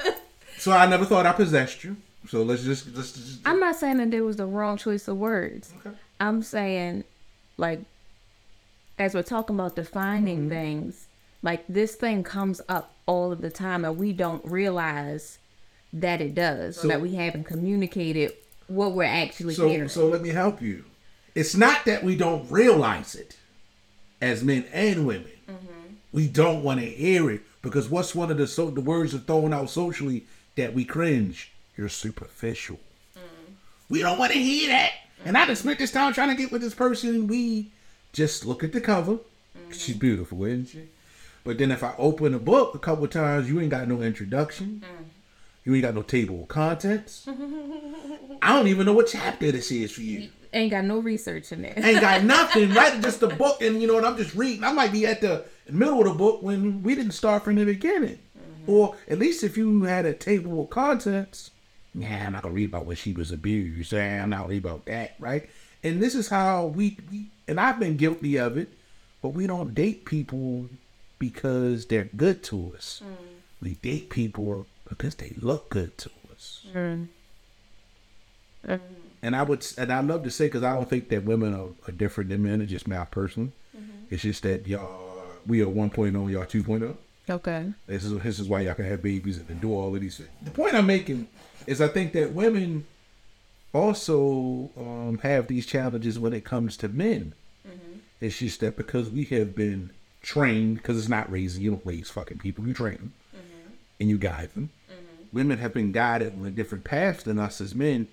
so 0.58 0.72
I 0.72 0.86
never 0.86 1.04
thought 1.04 1.26
I 1.26 1.32
possessed 1.32 1.84
you. 1.84 1.96
So 2.28 2.42
let's 2.42 2.62
just 2.62 2.94
let's 2.94 3.12
just 3.12 3.40
I'm 3.44 3.60
not 3.60 3.76
saying 3.76 3.98
that 3.98 4.14
it 4.14 4.20
was 4.20 4.36
the 4.36 4.46
wrong 4.46 4.76
choice 4.76 5.08
of 5.08 5.16
words. 5.16 5.72
Okay. 5.84 5.96
I'm 6.20 6.42
saying, 6.42 7.04
like, 7.56 7.80
as 8.98 9.14
we're 9.14 9.22
talking 9.22 9.56
about 9.56 9.74
defining 9.74 10.40
mm-hmm. 10.40 10.48
things, 10.50 11.06
like 11.42 11.64
this 11.68 11.94
thing 11.94 12.22
comes 12.22 12.60
up 12.68 12.94
all 13.06 13.32
of 13.32 13.40
the 13.40 13.50
time, 13.50 13.84
and 13.84 13.96
we 13.96 14.12
don't 14.12 14.44
realize 14.44 15.38
that 15.92 16.20
it 16.20 16.34
does, 16.34 16.76
So- 16.76 16.88
that 16.88 17.00
we 17.00 17.14
haven't 17.14 17.44
communicated 17.44 18.32
what 18.68 18.92
we're 18.92 19.04
actually 19.04 19.54
So, 19.54 19.68
hearing. 19.68 19.88
so 19.88 20.08
let 20.08 20.22
me 20.22 20.30
help 20.30 20.62
you. 20.62 20.84
It's 21.34 21.54
not 21.54 21.84
that 21.84 22.04
we 22.04 22.16
don't 22.16 22.50
realize 22.50 23.14
it 23.14 23.36
as 24.20 24.42
men 24.42 24.64
and 24.72 25.06
women. 25.06 25.30
Mm-hmm. 25.48 25.94
We 26.12 26.28
don't 26.28 26.62
want 26.62 26.80
to 26.80 26.86
hear 26.86 27.30
it 27.30 27.42
because 27.62 27.88
what's 27.88 28.14
one 28.14 28.30
of 28.30 28.36
the 28.36 28.46
so 28.46 28.70
the 28.70 28.80
words 28.80 29.14
are 29.14 29.18
thrown 29.18 29.52
out 29.52 29.70
socially 29.70 30.24
that 30.56 30.74
we 30.74 30.84
cringe? 30.84 31.52
You're 31.76 31.88
superficial. 31.88 32.78
Mm. 33.16 33.20
We 33.88 34.00
don't 34.00 34.18
want 34.18 34.32
to 34.32 34.38
hear 34.38 34.68
that. 34.68 34.92
And 35.24 35.38
I 35.38 35.46
just 35.46 35.62
spent 35.62 35.78
this 35.78 35.92
time 35.92 36.12
trying 36.12 36.30
to 36.30 36.34
get 36.34 36.52
with 36.52 36.60
this 36.60 36.74
person. 36.74 37.26
We 37.26 37.70
just 38.12 38.44
look 38.44 38.62
at 38.62 38.72
the 38.72 38.80
cover. 38.80 39.18
She's 39.70 39.90
mm-hmm. 39.90 39.98
beautiful, 39.98 40.44
isn't 40.44 40.68
she? 40.68 40.88
But 41.44 41.58
then 41.58 41.70
if 41.70 41.82
I 41.82 41.94
open 41.98 42.34
a 42.34 42.38
book 42.38 42.74
a 42.74 42.78
couple 42.78 43.06
times, 43.08 43.48
you 43.48 43.60
ain't 43.60 43.70
got 43.70 43.88
no 43.88 44.02
introduction. 44.02 44.84
Mm. 44.84 45.04
You 45.64 45.74
ain't 45.74 45.82
got 45.82 45.94
no 45.94 46.02
table 46.02 46.42
of 46.42 46.48
contents. 46.48 47.28
I 48.42 48.56
don't 48.56 48.66
even 48.66 48.86
know 48.86 48.92
what 48.92 49.08
chapter 49.08 49.52
this 49.52 49.70
is 49.70 49.92
for 49.92 50.00
you. 50.00 50.28
Ain't 50.52 50.72
got 50.72 50.84
no 50.84 50.98
research 50.98 51.52
in 51.52 51.62
there. 51.62 51.74
Ain't 51.76 52.00
got 52.00 52.24
nothing, 52.24 52.70
right? 52.74 53.00
Just 53.00 53.22
a 53.22 53.28
book, 53.28 53.62
and 53.62 53.80
you 53.80 53.86
know, 53.86 53.96
and 53.96 54.04
I'm 54.04 54.16
just 54.16 54.34
reading. 54.34 54.64
I 54.64 54.72
might 54.72 54.92
be 54.92 55.06
at 55.06 55.20
the 55.20 55.44
middle 55.70 56.00
of 56.00 56.06
the 56.06 56.14
book 56.14 56.42
when 56.42 56.82
we 56.82 56.94
didn't 56.94 57.12
start 57.12 57.44
from 57.44 57.54
the 57.54 57.64
beginning, 57.64 58.18
mm-hmm. 58.36 58.70
or 58.70 58.96
at 59.08 59.18
least 59.18 59.44
if 59.44 59.56
you 59.56 59.84
had 59.84 60.04
a 60.04 60.12
table 60.12 60.62
of 60.62 60.70
contents. 60.70 61.50
Yeah, 61.94 62.26
I'm 62.26 62.32
not 62.32 62.42
gonna 62.42 62.54
read 62.54 62.70
about 62.70 62.86
when 62.86 62.96
she 62.96 63.12
was 63.12 63.30
abused. 63.30 63.94
I'm 63.94 64.30
not 64.30 64.48
read 64.48 64.64
about 64.64 64.86
that, 64.86 65.14
right? 65.18 65.48
And 65.84 66.02
this 66.02 66.14
is 66.14 66.28
how 66.28 66.66
we, 66.66 66.98
we 67.10 67.26
and 67.46 67.60
I've 67.60 67.78
been 67.78 67.96
guilty 67.96 68.36
of 68.36 68.56
it, 68.56 68.72
but 69.20 69.30
we 69.30 69.46
don't 69.46 69.74
date 69.74 70.04
people 70.04 70.68
because 71.22 71.86
they're 71.86 72.08
good 72.16 72.42
to 72.42 72.74
us. 72.76 73.00
Mm. 73.04 73.14
We 73.62 73.74
date 73.74 74.10
people 74.10 74.66
because 74.88 75.14
they 75.14 75.34
look 75.40 75.70
good 75.70 75.96
to 75.98 76.10
us. 76.32 76.66
Mm. 76.74 77.06
Mm. 78.66 78.80
And 79.22 79.36
I 79.36 79.44
would, 79.44 79.64
and 79.78 79.92
I 79.92 80.00
love 80.00 80.24
to 80.24 80.32
say, 80.32 80.46
because 80.46 80.64
I 80.64 80.74
don't 80.74 80.90
think 80.90 81.10
that 81.10 81.22
women 81.22 81.54
are, 81.54 81.68
are 81.86 81.92
different 81.92 82.30
than 82.30 82.42
men. 82.42 82.60
It's 82.60 82.72
just 82.72 82.88
my 82.88 83.04
person. 83.04 83.52
Mm-hmm. 83.76 84.06
It's 84.10 84.24
just 84.24 84.42
that 84.42 84.66
y'all, 84.66 85.22
we 85.46 85.62
are 85.62 85.66
1.0, 85.66 86.12
y'all 86.12 86.44
2.0. 86.44 86.96
Okay. 87.30 87.72
This 87.86 88.02
is 88.02 88.18
this 88.18 88.40
is 88.40 88.48
why 88.48 88.62
y'all 88.62 88.74
can 88.74 88.86
have 88.86 89.00
babies 89.00 89.38
and 89.38 89.60
do 89.60 89.72
all 89.72 89.94
of 89.94 90.00
these 90.00 90.16
things. 90.16 90.28
The 90.42 90.50
point 90.50 90.74
I'm 90.74 90.86
making 90.86 91.28
is 91.68 91.80
I 91.80 91.86
think 91.86 92.14
that 92.14 92.32
women 92.32 92.84
also 93.72 94.70
um, 94.76 95.20
have 95.22 95.46
these 95.46 95.66
challenges 95.66 96.18
when 96.18 96.32
it 96.32 96.44
comes 96.44 96.76
to 96.78 96.88
men. 96.88 97.34
Mm-hmm. 97.64 97.98
It's 98.20 98.38
just 98.38 98.58
that 98.58 98.76
because 98.76 99.08
we 99.08 99.22
have 99.26 99.54
been 99.54 99.90
trained, 100.22 100.76
because 100.76 100.98
it's 100.98 101.08
not 101.08 101.30
raising, 101.30 101.62
you 101.62 101.70
don't 101.70 101.86
raise 101.86 102.10
fucking 102.10 102.38
people, 102.38 102.66
you 102.66 102.74
train 102.74 102.96
them 102.96 103.12
mm-hmm. 103.34 103.72
and 104.00 104.08
you 104.08 104.18
guide 104.18 104.54
them. 104.54 104.70
Mm-hmm. 104.90 105.36
Women 105.36 105.58
have 105.58 105.74
been 105.74 105.92
guided 105.92 106.38
on 106.38 106.46
a 106.46 106.50
different 106.50 106.84
path 106.84 107.24
than 107.24 107.38
us 107.38 107.60
as 107.60 107.74
men. 107.74 108.08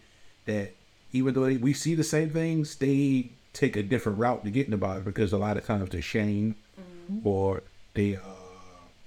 That 0.45 0.73
even 1.11 1.33
though 1.33 1.45
they, 1.45 1.57
we 1.57 1.73
see 1.73 1.95
the 1.95 2.03
same 2.03 2.31
things, 2.31 2.75
they 2.75 3.31
take 3.53 3.75
a 3.75 3.83
different 3.83 4.17
route 4.17 4.43
to 4.43 4.51
getting 4.51 4.73
about 4.73 4.97
it 4.97 5.05
because 5.05 5.33
a 5.33 5.37
lot 5.37 5.57
of 5.57 5.65
times 5.65 5.89
they're 5.89 6.01
shamed 6.01 6.55
mm-hmm. 6.79 7.27
or 7.27 7.63
they 7.93 8.15
are 8.15 8.21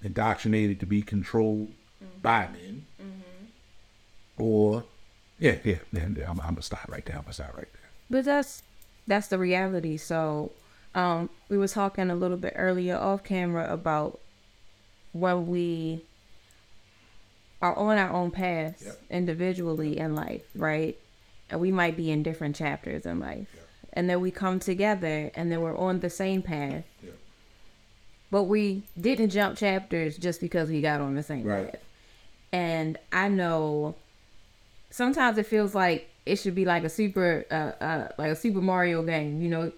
indoctrinated 0.03 0.81
to 0.81 0.87
be 0.87 1.03
controlled 1.03 1.73
by 2.21 2.49
men. 2.53 2.87
Or, 4.39 4.85
yeah, 5.39 5.57
yeah, 5.63 5.77
yeah, 5.93 6.09
yeah, 6.17 6.31
I'm, 6.31 6.41
I'm 6.41 6.55
gonna 6.55 6.63
stop 6.63 6.89
right 6.89 7.05
there. 7.05 7.17
I'm 7.17 7.23
gonna 7.23 7.35
stop 7.35 7.57
right 7.57 7.69
there. 7.73 7.91
But 8.11 8.25
that's 8.25 8.63
that's 9.07 9.29
the 9.29 9.39
reality. 9.39 9.97
So, 9.97 10.53
um, 10.95 11.31
we 11.49 11.59
were 11.59 11.69
talking 11.69 12.11
a 12.11 12.15
little 12.15 12.37
bit 12.37 12.55
earlier 12.57 12.97
off 12.97 13.25
camera 13.25 13.73
about 13.73 14.21
when 15.13 15.47
we 15.47 16.05
are 17.61 17.75
on 17.77 17.97
our 17.97 18.11
own 18.11 18.31
paths 18.31 18.83
Yep. 18.85 19.01
individually 19.11 19.99
in 19.99 20.15
life, 20.15 20.43
right? 20.55 20.99
And 21.49 21.61
we 21.61 21.71
might 21.71 21.97
be 21.97 22.11
in 22.11 22.23
different 22.23 22.57
chapters 22.57 23.07
in 23.07 23.21
life. 23.21 23.49
And 23.93 24.09
then 24.09 24.21
we 24.21 24.31
come 24.31 24.59
together 24.59 25.31
and 25.35 25.53
then 25.53 25.61
we're 25.61 25.77
on 25.77 26.01
the 26.01 26.11
same 26.11 26.43
path. 26.43 26.85
Yeah. 27.03 27.11
But 28.31 28.45
we 28.45 28.85
didn't 28.99 29.31
jump 29.31 29.59
chapters 29.59 30.17
just 30.17 30.41
because 30.41 30.71
we 30.71 30.81
got 30.81 31.01
on 31.01 31.15
the 31.15 31.23
same 31.23 31.45
Right. 31.45 31.71
path. 31.73 31.83
And 32.53 32.99
I 33.13 33.29
know 33.29 33.95
sometimes 34.91 35.39
it 35.39 35.47
feels 35.47 35.75
like 35.75 36.09
it 36.25 36.37
should 36.37 36.55
be 36.55 36.65
like 36.65 36.85
a 36.85 36.89
super 36.89 37.45
uh, 37.51 37.83
uh 37.83 38.09
like 38.19 38.31
a 38.31 38.37
Super 38.37 38.61
Mario 38.61 39.03
game, 39.03 39.43
you 39.43 39.49
know, 39.49 39.73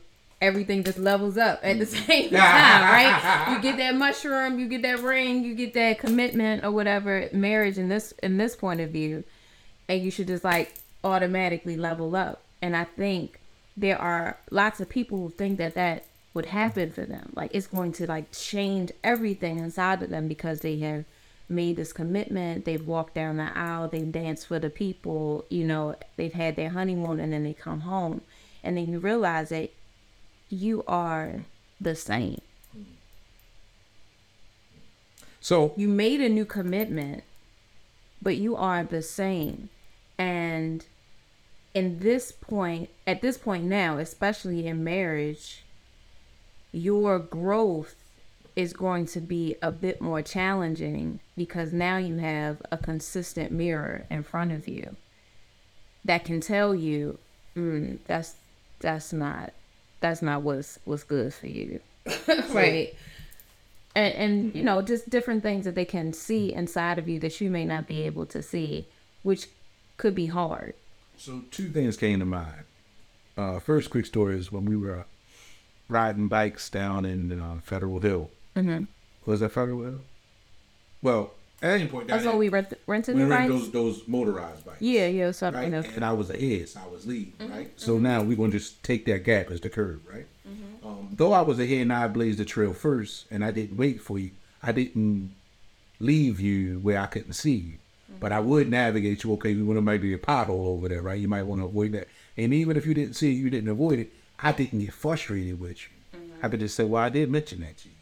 everything 0.44 0.84
just 0.84 0.98
levels 0.98 1.36
up 1.36 1.60
at 1.62 1.78
the 1.78 1.86
mm-hmm. 1.86 2.06
same 2.06 2.30
time, 2.30 2.82
right? 2.82 3.52
You 3.52 3.62
get 3.62 3.76
that 3.78 3.94
mushroom, 3.96 4.58
you 4.58 4.68
get 4.68 4.82
that 4.82 5.00
ring, 5.00 5.44
you 5.44 5.54
get 5.54 5.74
that 5.74 5.98
commitment 5.98 6.64
or 6.64 6.70
whatever, 6.70 7.28
marriage 7.32 7.78
in 7.78 7.88
this 7.88 8.12
in 8.22 8.36
this 8.36 8.54
point 8.54 8.80
of 8.80 8.90
view, 8.90 9.24
and 9.88 10.02
you 10.02 10.10
should 10.10 10.28
just 10.28 10.44
like 10.44 10.74
automatically 11.02 11.76
level 11.76 12.14
up. 12.14 12.42
And 12.62 12.76
I 12.76 12.84
think 12.84 13.40
there 13.76 14.00
are 14.00 14.38
lots 14.50 14.80
of 14.80 14.88
people 14.88 15.18
who 15.18 15.30
think 15.30 15.58
that 15.58 15.74
that 15.74 16.04
would 16.32 16.46
happen 16.46 16.90
for 16.90 17.04
them. 17.04 17.32
Like 17.34 17.54
it's 17.54 17.66
going 17.66 17.92
to 17.92 18.06
like 18.06 18.32
change 18.32 18.92
everything 19.02 19.58
inside 19.58 20.02
of 20.02 20.10
them 20.10 20.28
because 20.28 20.60
they 20.60 20.78
have 20.80 21.04
made 21.48 21.76
this 21.76 21.92
commitment. 21.92 22.64
They've 22.64 22.86
walked 22.86 23.14
down 23.14 23.36
the 23.36 23.56
aisle. 23.56 23.88
They've 23.88 24.10
danced 24.10 24.46
for 24.46 24.58
the 24.58 24.70
people. 24.70 25.44
You 25.48 25.64
know, 25.64 25.94
they've 26.16 26.32
had 26.32 26.56
their 26.56 26.70
honeymoon 26.70 27.20
and 27.20 27.32
then 27.32 27.44
they 27.44 27.54
come 27.54 27.80
home. 27.80 28.22
And 28.62 28.76
then 28.76 28.90
you 28.90 28.98
realize 28.98 29.50
that 29.50 29.70
you 30.48 30.84
are 30.86 31.44
the 31.80 31.94
same. 31.94 32.40
So, 35.40 35.74
You 35.76 35.88
made 35.88 36.22
a 36.22 36.28
new 36.30 36.46
commitment, 36.46 37.22
but 38.22 38.36
you 38.36 38.56
are 38.56 38.82
the 38.82 39.02
same. 39.02 39.68
And 40.16 40.86
in 41.74 41.98
this 41.98 42.32
point, 42.32 42.88
at 43.06 43.20
this 43.20 43.36
point 43.36 43.64
now, 43.64 43.98
especially 43.98 44.66
in 44.66 44.82
marriage, 44.82 45.64
your 46.72 47.18
growth 47.18 47.94
is 48.56 48.72
going 48.72 49.06
to 49.06 49.20
be 49.20 49.56
a 49.60 49.70
bit 49.70 50.00
more 50.00 50.22
challenging 50.22 51.20
because 51.36 51.72
now 51.72 51.96
you 51.96 52.16
have 52.16 52.62
a 52.70 52.78
consistent 52.78 53.50
mirror 53.52 54.06
in 54.10 54.22
front 54.22 54.52
of 54.52 54.68
you 54.68 54.96
that 56.04 56.24
can 56.24 56.40
tell 56.40 56.74
you 56.74 57.18
mm, 57.56 57.98
that's 58.06 58.36
that's 58.80 59.12
not 59.12 59.52
that's 60.04 60.22
not 60.22 60.42
what's 60.42 60.78
what's 60.84 61.02
good 61.02 61.32
for 61.32 61.46
you 61.46 61.80
right 62.50 62.94
and, 63.96 64.14
and 64.14 64.54
you 64.54 64.62
know 64.62 64.82
just 64.82 65.08
different 65.08 65.42
things 65.42 65.64
that 65.64 65.74
they 65.74 65.84
can 65.84 66.12
see 66.12 66.52
inside 66.52 66.98
of 66.98 67.08
you 67.08 67.18
that 67.18 67.40
you 67.40 67.50
may 67.50 67.64
not 67.64 67.86
be 67.86 68.02
able 68.02 68.26
to 68.26 68.42
see 68.42 68.86
which 69.22 69.48
could 69.96 70.14
be 70.14 70.26
hard 70.26 70.74
So 71.16 71.42
two 71.50 71.68
things 71.70 71.96
came 71.96 72.18
to 72.18 72.24
mind. 72.26 72.64
Uh, 73.36 73.58
first, 73.60 73.90
quick 73.90 74.06
story 74.06 74.36
is 74.36 74.52
when 74.52 74.64
we 74.64 74.76
were 74.76 75.00
uh, 75.00 75.04
riding 75.88 76.28
bikes 76.28 76.68
down 76.70 77.04
in 77.04 77.32
uh, 77.40 77.56
Federal 77.62 78.00
Hill. 78.00 78.30
mm-hmm. 78.56 78.84
Was 79.26 79.40
that 79.40 79.50
Federal 79.50 79.82
Hill? 79.82 80.00
Well, 81.02 81.32
at 81.62 81.80
any 81.80 81.86
point, 81.86 82.08
that's 82.08 82.24
why 82.24 82.34
we 82.34 82.48
rent, 82.48 82.74
rented 82.86 83.16
we 83.16 83.22
the 83.22 83.28
rented 83.28 83.52
bikes 83.52 83.70
those 83.70 83.96
those 83.96 84.08
motorized 84.08 84.64
bikes. 84.66 84.82
yeah 84.82 85.06
yeah 85.06 85.30
so 85.30 85.50
Right, 85.50 85.64
you 85.64 85.70
know 85.70 85.82
and 85.94 86.04
I 86.04 86.12
was 86.12 86.30
ahead, 86.30 86.68
so 86.68 86.80
I 86.80 86.88
was 86.88 87.06
leading, 87.06 87.32
mm-hmm. 87.34 87.52
right? 87.52 87.70
So 87.76 87.94
mm-hmm. 87.94 88.02
now 88.02 88.22
we're 88.22 88.36
gonna 88.36 88.52
just 88.52 88.82
take 88.82 89.06
that 89.06 89.24
gap 89.24 89.50
as 89.50 89.60
the 89.60 89.70
curve, 89.70 90.00
right? 90.12 90.26
Mm-hmm. 90.46 90.86
Um, 90.86 91.08
though 91.12 91.32
I 91.32 91.40
was 91.40 91.58
ahead 91.58 91.78
and 91.78 91.92
I 91.92 92.06
blazed 92.08 92.38
the 92.38 92.44
trail 92.44 92.72
first, 92.74 93.26
and 93.30 93.44
I 93.44 93.50
didn't 93.50 93.76
wait 93.76 94.00
for 94.00 94.18
you. 94.18 94.32
I 94.62 94.72
didn't 94.72 95.34
leave 96.00 96.40
you 96.40 96.80
where 96.80 96.98
I 96.98 97.06
couldn't 97.06 97.32
see 97.34 97.54
you, 97.54 97.74
but 98.20 98.32
I 98.32 98.40
would 98.40 98.68
navigate 98.68 99.24
you. 99.24 99.32
Okay, 99.34 99.52
you 99.52 99.64
want 99.64 99.78
to 99.78 99.82
might 99.82 100.02
be 100.02 100.12
a 100.12 100.18
pothole 100.18 100.66
over 100.66 100.88
there, 100.88 101.02
right? 101.02 101.18
You 101.18 101.28
might 101.28 101.44
want 101.44 101.60
to 101.60 101.66
avoid 101.66 101.92
that. 101.92 102.08
And 102.36 102.52
even 102.52 102.76
if 102.76 102.84
you 102.84 102.94
didn't 102.94 103.14
see 103.14 103.30
it, 103.32 103.36
you 103.36 103.48
didn't 103.48 103.70
avoid 103.70 104.00
it. 104.00 104.12
I 104.38 104.52
didn't 104.52 104.80
get 104.80 104.92
frustrated 104.92 105.60
with 105.60 105.78
you. 105.80 106.20
I 106.42 106.48
could 106.48 106.60
just 106.60 106.74
say, 106.74 106.84
"Well, 106.84 107.02
I 107.02 107.08
did 107.08 107.30
mention 107.30 107.60
that 107.60 107.78
to 107.78 107.88
you, 107.88 107.93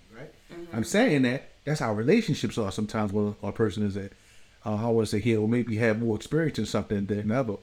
right?" 0.72 0.78
I'm 0.78 0.84
saying 0.84 1.22
that 1.22 1.50
that's 1.64 1.80
how 1.80 1.92
relationships 1.92 2.58
are. 2.58 2.72
Sometimes 2.72 3.12
when 3.12 3.36
a 3.42 3.52
person 3.52 3.84
is 3.86 3.96
at, 3.96 4.12
uh, 4.64 4.74
I 4.76 4.88
want 4.88 5.06
to 5.06 5.10
say 5.10 5.20
here, 5.20 5.40
or 5.40 5.48
maybe 5.48 5.76
have 5.76 6.00
more 6.00 6.16
experience 6.16 6.58
in 6.58 6.66
something 6.66 7.06
than 7.06 7.20
another. 7.20 7.56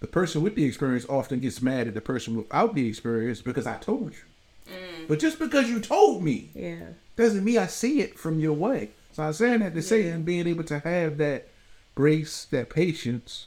The 0.00 0.06
person 0.08 0.42
with 0.42 0.56
the 0.56 0.64
experience 0.64 1.06
often 1.08 1.40
gets 1.40 1.62
mad 1.62 1.86
at 1.86 1.94
the 1.94 2.00
person 2.00 2.36
without 2.36 2.74
the 2.74 2.88
experience 2.88 3.40
because 3.40 3.66
I 3.66 3.76
told 3.76 4.12
you. 4.12 4.74
But 5.08 5.18
just 5.18 5.38
because 5.38 5.68
you 5.68 5.80
told 5.80 6.22
me 6.22 6.50
yeah 6.54 6.86
doesn't 7.16 7.44
mean 7.44 7.58
I 7.58 7.66
see 7.66 8.00
it 8.00 8.18
from 8.18 8.40
your 8.40 8.52
way. 8.52 8.90
So 9.12 9.22
I'm 9.22 9.32
saying 9.32 9.60
that 9.60 9.74
to 9.74 9.82
say 9.82 10.08
and 10.08 10.24
being 10.24 10.46
able 10.46 10.64
to 10.64 10.78
have 10.78 11.18
that 11.18 11.48
grace, 11.94 12.46
that 12.46 12.70
patience, 12.70 13.46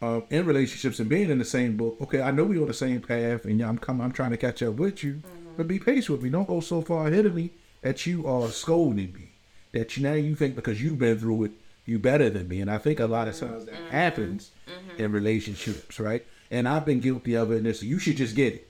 uh, 0.00 0.22
in 0.30 0.46
relationships 0.46 0.98
and 0.98 1.08
being 1.08 1.30
in 1.30 1.38
the 1.38 1.44
same 1.44 1.76
book. 1.76 1.98
Okay, 2.00 2.22
I 2.22 2.30
know 2.30 2.44
we're 2.44 2.62
on 2.62 2.68
the 2.68 2.74
same 2.74 3.00
path, 3.00 3.44
and 3.44 3.60
I'm 3.60 3.78
coming. 3.78 4.02
I'm 4.02 4.12
trying 4.12 4.30
to 4.30 4.36
catch 4.38 4.62
up 4.62 4.74
with 4.74 5.04
you, 5.04 5.22
but 5.56 5.68
be 5.68 5.78
patient 5.78 6.10
with 6.10 6.22
me. 6.22 6.30
Don't 6.30 6.48
go 6.48 6.60
so 6.60 6.80
far 6.80 7.08
ahead 7.08 7.26
of 7.26 7.34
me 7.34 7.50
that 7.82 8.06
you 8.06 8.26
are 8.26 8.48
scolding 8.48 9.12
me. 9.12 9.30
That 9.72 9.96
you 9.96 10.02
now 10.02 10.14
you 10.14 10.34
think 10.34 10.56
because 10.56 10.82
you've 10.82 10.98
been 10.98 11.18
through 11.18 11.44
it, 11.44 11.52
you 11.86 11.98
better 11.98 12.28
than 12.28 12.48
me. 12.48 12.60
And 12.60 12.70
I 12.70 12.78
think 12.78 13.00
a 13.00 13.06
lot 13.06 13.28
of 13.28 13.38
times 13.38 13.66
that 13.66 13.74
mm-hmm. 13.74 13.88
happens 13.88 14.50
mm-hmm. 14.68 15.02
in 15.02 15.12
relationships, 15.12 16.00
right? 16.00 16.24
and 16.50 16.68
I've 16.68 16.84
been 16.84 17.00
guilty 17.00 17.34
of 17.34 17.52
it. 17.52 17.58
And 17.58 17.66
this, 17.66 17.82
you 17.82 17.98
should 17.98 18.16
just 18.16 18.34
get 18.34 18.54
it. 18.54 18.68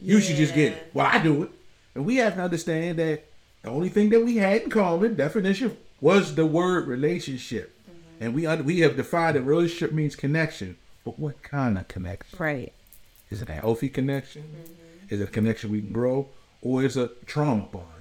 You 0.00 0.20
should 0.20 0.36
just 0.36 0.54
get 0.54 0.72
it. 0.72 0.90
Well, 0.92 1.06
I 1.06 1.18
do 1.18 1.44
it, 1.44 1.50
and 1.94 2.04
we 2.04 2.16
have 2.16 2.34
to 2.34 2.42
understand 2.42 2.98
that 2.98 3.24
the 3.62 3.70
only 3.70 3.88
thing 3.88 4.10
that 4.10 4.24
we 4.24 4.36
had 4.36 4.62
in 4.62 4.70
common 4.70 5.14
definition 5.14 5.76
was 6.00 6.34
the 6.34 6.44
word 6.44 6.86
relationship, 6.86 7.74
mm-hmm. 7.88 8.24
and 8.24 8.34
we 8.34 8.44
un- 8.46 8.64
we 8.64 8.80
have 8.80 8.96
defined 8.96 9.36
that 9.36 9.42
relationship 9.42 9.92
means 9.92 10.16
connection. 10.16 10.76
But 11.04 11.18
what 11.18 11.42
kind 11.42 11.78
of 11.78 11.88
connection? 11.88 12.38
Right. 12.38 12.72
Is 13.30 13.40
it 13.40 13.48
a 13.48 13.54
healthy 13.54 13.88
connection? 13.88 14.44
Is 15.08 15.20
it 15.20 15.28
a 15.28 15.32
connection 15.32 15.70
we 15.70 15.80
can 15.80 15.92
grow, 15.92 16.28
or 16.60 16.82
is 16.82 16.96
it 16.96 17.10
a 17.22 17.24
trauma 17.24 17.66
bonding? 17.70 17.93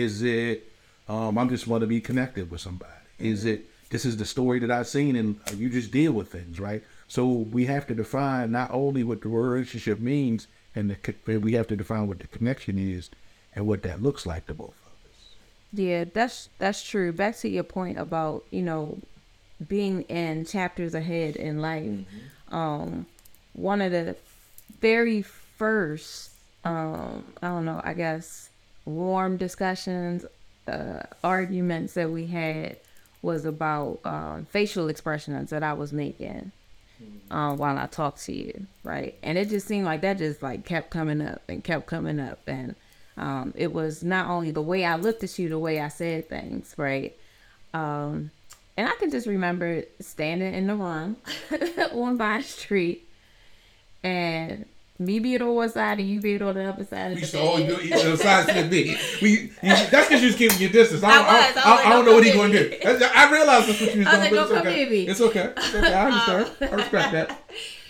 Is 0.00 0.22
it 0.22 0.70
um, 1.08 1.36
I'm 1.36 1.48
just 1.48 1.66
want 1.66 1.82
to 1.82 1.86
be 1.86 2.00
connected 2.00 2.50
with 2.50 2.60
somebody? 2.60 2.92
Is 3.18 3.44
it 3.44 3.66
this 3.90 4.04
is 4.04 4.16
the 4.16 4.24
story 4.24 4.60
that 4.60 4.70
I've 4.70 4.86
seen 4.86 5.16
and 5.16 5.40
you 5.56 5.68
just 5.68 5.90
deal 5.90 6.12
with 6.12 6.30
things, 6.30 6.60
right? 6.60 6.82
So 7.08 7.26
we 7.26 7.66
have 7.66 7.86
to 7.88 7.94
define 7.94 8.52
not 8.52 8.70
only 8.70 9.02
what 9.02 9.20
the 9.20 9.28
relationship 9.28 9.98
means, 9.98 10.46
and 10.76 10.90
the, 10.90 11.38
we 11.38 11.54
have 11.54 11.66
to 11.66 11.76
define 11.76 12.06
what 12.06 12.20
the 12.20 12.28
connection 12.28 12.78
is 12.78 13.10
and 13.54 13.66
what 13.66 13.82
that 13.82 14.00
looks 14.00 14.24
like 14.26 14.46
to 14.46 14.54
both 14.54 14.68
of 14.68 14.92
us. 15.10 15.34
Yeah, 15.72 16.04
that's 16.04 16.48
that's 16.58 16.82
true. 16.82 17.12
Back 17.12 17.36
to 17.38 17.48
your 17.48 17.64
point 17.64 17.98
about 17.98 18.44
you 18.50 18.62
know 18.62 18.98
being 19.66 20.02
in 20.02 20.44
chapters 20.44 20.94
ahead 20.94 21.36
in 21.36 21.60
life. 21.60 21.90
Um, 22.50 23.06
one 23.52 23.82
of 23.82 23.90
the 23.92 24.16
very 24.80 25.22
first, 25.22 26.30
um, 26.64 27.24
I 27.42 27.48
don't 27.48 27.64
know, 27.64 27.80
I 27.82 27.94
guess, 27.94 28.49
warm 28.96 29.36
discussions, 29.36 30.24
uh, 30.68 31.02
arguments 31.24 31.94
that 31.94 32.10
we 32.10 32.26
had 32.26 32.76
was 33.22 33.44
about 33.44 34.00
um, 34.04 34.46
facial 34.50 34.88
expressions 34.88 35.50
that 35.50 35.62
I 35.62 35.72
was 35.74 35.92
making 35.92 36.52
um, 37.30 37.56
while 37.58 37.78
I 37.78 37.86
talked 37.86 38.24
to 38.24 38.32
you, 38.32 38.66
right? 38.82 39.14
And 39.22 39.38
it 39.38 39.48
just 39.48 39.66
seemed 39.66 39.84
like 39.84 40.00
that 40.02 40.18
just 40.18 40.42
like 40.42 40.64
kept 40.64 40.90
coming 40.90 41.20
up 41.20 41.42
and 41.48 41.62
kept 41.62 41.86
coming 41.86 42.18
up, 42.20 42.40
and 42.46 42.74
um, 43.16 43.52
it 43.56 43.72
was 43.72 44.02
not 44.02 44.28
only 44.28 44.50
the 44.50 44.62
way 44.62 44.84
I 44.84 44.96
looked 44.96 45.22
at 45.24 45.38
you, 45.38 45.48
the 45.48 45.58
way 45.58 45.80
I 45.80 45.88
said 45.88 46.28
things, 46.28 46.74
right? 46.76 47.16
Um, 47.74 48.30
and 48.76 48.88
I 48.88 48.94
can 48.96 49.10
just 49.10 49.26
remember 49.26 49.84
standing 50.00 50.54
in 50.54 50.66
the 50.66 50.74
room 50.74 51.16
on 51.92 52.18
Vine 52.18 52.42
Street, 52.42 53.06
and 54.02 54.64
me 55.00 55.18
being 55.18 55.40
on 55.40 55.54
one 55.54 55.70
side 55.70 55.98
and 55.98 56.08
you 56.08 56.20
being 56.20 56.42
on 56.42 56.54
the 56.54 56.64
other 56.64 56.84
side 56.84 57.12
of 57.12 57.14
We 57.14 57.14
the 57.14 57.20
used 57.20 57.32
to 57.32 57.40
always 57.40 57.66
bed. 57.66 57.76
do 57.76 57.82
each 57.82 57.92
other's 57.92 58.20
sides 58.22 58.46
to 58.48 58.62
the 58.62 58.68
big. 58.68 58.98
We 59.22 59.30
you, 59.30 59.50
that's 59.62 60.08
because 60.08 60.20
you 60.20 60.28
was 60.28 60.36
keeping 60.36 60.58
your 60.58 60.70
distance. 60.70 61.02
I 61.02 61.10
don't, 61.10 61.26
I 61.26 61.32
was. 61.32 61.56
I, 61.56 61.60
I 61.60 61.70
was 61.70 61.86
I, 61.86 61.88
don't 61.88 62.04
know 62.04 62.14
what 62.14 62.24
he 62.24 62.30
come 62.30 62.38
going 62.38 62.52
to 62.52 62.68
do. 62.68 63.04
I 63.14 63.32
realized 63.32 63.68
that's 63.68 63.80
what 63.80 63.94
you 63.94 63.98
was 64.00 64.06
I 64.06 64.18
was 64.18 64.28
doing. 64.28 64.40
like, 64.40 64.48
don't 64.48 64.48
come 64.48 64.66
okay. 64.68 64.88
me. 64.90 65.08
It's 65.08 65.20
okay. 65.20 65.52
It's 65.56 65.74
okay. 65.74 65.94
I 65.94 66.06
understand. 66.10 66.72
Um, 66.72 66.78
I 66.78 66.82
respect 66.82 67.12
that. 67.12 67.40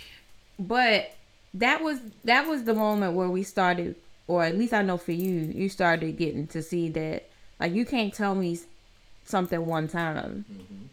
but 0.59 1.15
that 1.53 1.83
was 1.83 1.99
that 2.23 2.47
was 2.47 2.63
the 2.63 2.73
moment 2.73 3.13
where 3.13 3.29
we 3.29 3.43
started 3.43 3.95
or 4.27 4.43
at 4.43 4.57
least 4.57 4.73
i 4.73 4.81
know 4.81 4.97
for 4.97 5.11
you 5.11 5.51
you 5.53 5.67
started 5.67 6.17
getting 6.17 6.47
to 6.47 6.61
see 6.61 6.87
that 6.89 7.27
like 7.59 7.73
you 7.73 7.85
can't 7.85 8.13
tell 8.13 8.35
me 8.35 8.57
something 9.25 9.65
one 9.65 9.87
time 9.87 10.45
mm-hmm. 10.51 10.85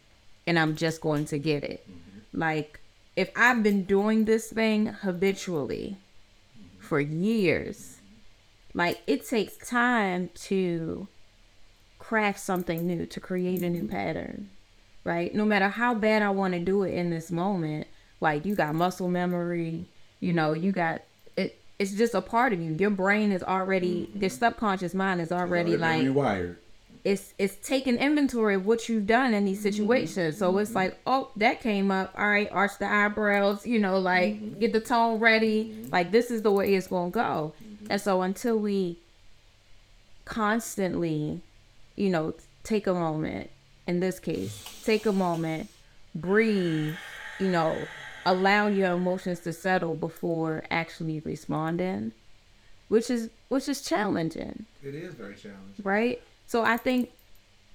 and 0.46 0.58
i'm 0.58 0.74
just 0.74 1.00
going 1.00 1.24
to 1.24 1.38
get 1.38 1.62
it 1.62 1.84
mm-hmm. 1.88 2.40
like 2.40 2.80
if 3.14 3.30
i've 3.36 3.62
been 3.62 3.84
doing 3.84 4.24
this 4.24 4.50
thing 4.50 4.86
habitually 4.86 5.96
for 6.88 7.00
years 7.00 7.98
like 8.74 9.00
it 9.06 9.26
takes 9.26 9.56
time 9.58 10.30
to 10.34 11.06
craft 11.98 12.40
something 12.40 12.86
new 12.86 13.06
to 13.06 13.20
create 13.20 13.62
a 13.62 13.70
new 13.70 13.86
pattern 13.86 14.48
right? 15.08 15.34
No 15.34 15.46
matter 15.46 15.68
how 15.68 15.94
bad 15.94 16.22
I 16.22 16.28
want 16.30 16.52
to 16.52 16.60
do 16.60 16.82
it 16.82 16.92
in 16.92 17.08
this 17.08 17.30
moment, 17.30 17.86
like 18.20 18.44
you 18.44 18.54
got 18.54 18.74
muscle 18.74 19.08
memory, 19.08 19.86
you 20.20 20.34
know, 20.34 20.52
you 20.52 20.70
got 20.70 21.02
it. 21.36 21.58
It's 21.78 21.92
just 21.92 22.14
a 22.14 22.20
part 22.20 22.52
of 22.52 22.60
you. 22.60 22.74
Your 22.74 22.90
brain 22.90 23.32
is 23.32 23.42
already, 23.42 24.10
your 24.14 24.28
subconscious 24.28 24.94
mind 24.94 25.22
is 25.22 25.32
already 25.32 25.76
like 25.78 26.02
rewired. 26.02 26.56
It's 27.04 27.34
it's 27.38 27.56
taking 27.66 27.96
inventory 27.96 28.54
of 28.54 28.66
what 28.66 28.88
you've 28.88 29.06
done 29.06 29.34
in 29.34 29.44
these 29.44 29.58
mm-hmm. 29.58 29.70
situations. 29.70 30.38
So 30.38 30.56
it's 30.58 30.74
like, 30.74 30.92
mm-hmm. 30.92 31.08
oh, 31.08 31.30
that 31.36 31.60
came 31.60 31.90
up. 31.90 32.12
All 32.16 32.28
right, 32.28 32.48
arch 32.50 32.72
the 32.78 32.90
eyebrows, 32.90 33.66
you 33.66 33.78
know, 33.78 33.98
like 33.98 34.34
mm-hmm. 34.34 34.58
get 34.58 34.72
the 34.72 34.80
tone 34.80 35.20
ready. 35.20 35.88
Like 35.90 36.10
this 36.10 36.30
is 36.30 36.42
the 36.42 36.52
way 36.52 36.74
it's 36.74 36.86
gonna 36.86 37.10
go. 37.10 37.54
And 37.90 38.00
so 38.00 38.22
until 38.22 38.58
we 38.58 38.98
constantly, 40.24 41.40
you 41.96 42.10
know, 42.10 42.34
take 42.62 42.86
a 42.86 42.94
moment, 42.94 43.50
in 43.86 44.00
this 44.00 44.18
case, 44.20 44.82
take 44.84 45.06
a 45.06 45.12
moment, 45.12 45.68
breathe, 46.14 46.94
you 47.40 47.48
know, 47.48 47.76
allow 48.26 48.66
your 48.66 48.92
emotions 48.92 49.40
to 49.40 49.52
settle 49.52 49.94
before 49.94 50.64
actually 50.70 51.20
responding, 51.20 52.12
which 52.88 53.10
is 53.10 53.30
which 53.48 53.68
is 53.68 53.80
challenging 53.80 54.66
It 54.82 54.94
is 54.94 55.14
very 55.14 55.34
challenging. 55.34 55.82
right? 55.82 56.20
So 56.48 56.62
I 56.64 56.78
think 56.78 57.10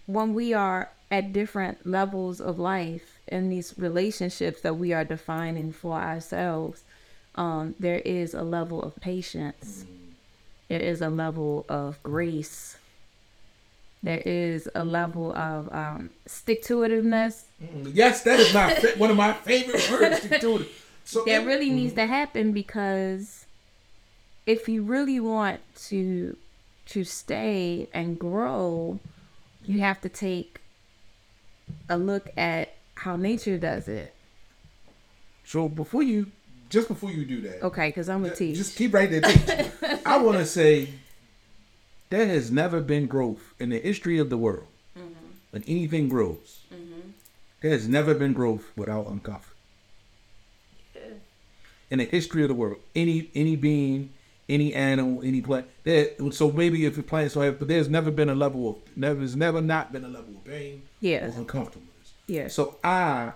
when 0.07 0.33
we 0.33 0.51
are 0.53 0.89
at 1.11 1.31
different 1.31 1.85
levels 1.85 2.41
of 2.41 2.57
life 2.57 3.19
in 3.27 3.49
these 3.49 3.75
relationships 3.77 4.61
that 4.61 4.77
we 4.77 4.91
are 4.91 5.05
defining 5.05 5.71
for 5.71 5.93
ourselves, 5.93 6.81
um, 7.35 7.75
there 7.79 7.99
is 7.99 8.33
a 8.33 8.41
level 8.41 8.81
of 8.81 8.95
patience. 8.99 9.85
There 10.69 10.79
is 10.79 11.01
a 11.01 11.09
level 11.09 11.67
of 11.69 12.01
grace. 12.01 12.77
There 14.01 14.23
is 14.25 14.67
a 14.73 14.83
level 14.83 15.33
of 15.35 15.71
um, 15.71 16.09
stick 16.25 16.63
to 16.63 16.79
itiveness 16.79 17.43
Yes, 17.93 18.23
that 18.23 18.39
is 18.39 18.51
my 18.53 18.73
fa- 18.73 18.97
one 18.97 19.11
of 19.11 19.15
my 19.15 19.33
favorite 19.33 19.87
words 19.91 20.19
to 20.41 20.57
it. 20.57 20.67
So 21.05 21.23
that 21.25 21.45
really 21.45 21.69
needs 21.69 21.93
to 21.93 22.07
happen 22.07 22.53
because 22.53 23.45
if 24.47 24.67
you 24.67 24.81
really 24.81 25.19
want 25.19 25.61
to 25.89 26.37
to 26.85 27.03
stay 27.03 27.87
and 27.93 28.19
grow 28.19 28.99
you 29.65 29.79
have 29.79 30.01
to 30.01 30.09
take 30.09 30.59
a 31.89 31.97
look 31.97 32.29
at 32.37 32.73
how 32.95 33.15
nature 33.15 33.57
does 33.57 33.87
it. 33.87 34.13
So 35.45 35.67
before 35.69 36.03
you, 36.03 36.31
just 36.69 36.87
before 36.87 37.11
you 37.11 37.25
do 37.25 37.41
that, 37.41 37.63
okay 37.63 37.89
because 37.89 38.09
i'm 38.09 38.23
gonna 38.23 38.35
teach. 38.35 38.55
just 38.55 38.77
keep 38.77 38.93
right 38.93 39.09
there. 39.09 39.21
I 40.05 40.17
want 40.17 40.37
to 40.37 40.45
say 40.45 40.89
there 42.09 42.25
has 42.25 42.51
never 42.51 42.81
been 42.81 43.07
growth 43.07 43.53
in 43.59 43.69
the 43.69 43.79
history 43.79 44.19
of 44.19 44.29
the 44.29 44.37
world. 44.37 44.67
Mm-hmm. 44.97 45.13
When 45.51 45.63
anything 45.67 46.09
grows, 46.09 46.61
mm-hmm. 46.73 47.09
there 47.61 47.71
has 47.71 47.87
never 47.87 48.13
been 48.13 48.33
growth 48.33 48.71
without 48.75 49.07
uncomfort. 49.07 49.49
In 51.89 51.99
the 51.99 52.05
history 52.05 52.41
of 52.41 52.47
the 52.47 52.55
world, 52.55 52.77
any 52.95 53.29
any 53.35 53.55
being, 53.55 54.09
any 54.49 54.73
animal, 54.73 55.21
any 55.23 55.41
plant. 55.41 55.67
There, 55.83 56.09
so 56.31 56.51
maybe 56.51 56.85
if 56.85 56.95
you're 56.95 57.03
playing, 57.03 57.29
so 57.29 57.41
have, 57.41 57.59
but 57.59 57.67
there's 57.67 57.89
never 57.89 58.11
been 58.11 58.29
a 58.29 58.35
level 58.35 58.69
of 58.69 58.77
never. 58.97 59.19
There's 59.19 59.35
never 59.35 59.61
not 59.61 59.91
been 59.91 60.03
a 60.03 60.09
level 60.09 60.35
of 60.35 60.43
pain 60.43 60.83
Yeah. 60.99 61.25
or 61.25 61.39
uncomfortableness. 61.39 62.13
Yeah. 62.27 62.47
So 62.47 62.77
I 62.83 63.33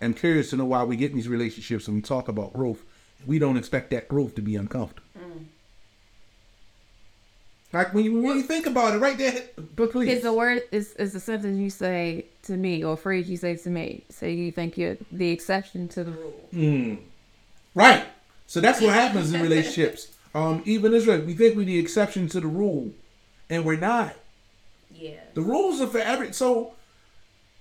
am 0.00 0.14
curious 0.14 0.50
to 0.50 0.56
know 0.56 0.64
why 0.64 0.84
we 0.84 0.96
get 0.96 1.10
in 1.10 1.16
these 1.16 1.28
relationships 1.28 1.86
and 1.88 1.96
we 1.96 2.02
talk 2.02 2.28
about 2.28 2.52
growth. 2.52 2.82
We 3.26 3.38
don't 3.38 3.56
expect 3.56 3.90
that 3.90 4.08
growth 4.08 4.34
to 4.36 4.42
be 4.42 4.56
uncomfortable. 4.56 5.02
Mm. 5.18 5.46
Like 7.72 7.92
when 7.92 8.04
you 8.04 8.22
when 8.22 8.36
you 8.36 8.42
think 8.42 8.66
about 8.66 8.94
it, 8.94 8.98
right 8.98 9.18
there. 9.18 9.42
But 9.74 9.90
please, 9.90 10.08
it's 10.10 10.24
a 10.24 10.32
word 10.32 10.62
is 10.72 10.92
is 10.94 11.14
a 11.14 11.20
sentence 11.20 11.58
you 11.58 11.68
say 11.68 12.24
to 12.44 12.56
me 12.56 12.84
or 12.84 12.94
a 12.94 12.96
phrase 12.96 13.28
you 13.28 13.36
say 13.36 13.56
to 13.56 13.68
me 13.68 14.04
so 14.08 14.24
you 14.24 14.52
think 14.52 14.78
you're 14.78 14.96
the 15.10 15.30
exception 15.30 15.88
to 15.88 16.04
the 16.04 16.12
rule 16.12 16.48
mm. 16.54 16.98
right. 17.74 18.05
So 18.46 18.60
that's 18.60 18.80
what 18.80 18.94
happens 18.94 19.32
in 19.32 19.42
relationships. 19.42 20.08
Um, 20.34 20.62
even 20.66 20.92
Israel, 20.92 21.22
we 21.22 21.34
think 21.34 21.56
we're 21.56 21.64
the 21.64 21.78
exception 21.78 22.28
to 22.28 22.40
the 22.40 22.46
rule, 22.46 22.92
and 23.48 23.64
we're 23.64 23.78
not. 23.78 24.14
yeah 24.94 25.14
The 25.34 25.40
rules 25.40 25.80
are 25.80 25.86
for 25.86 25.98
every. 25.98 26.32
So 26.32 26.74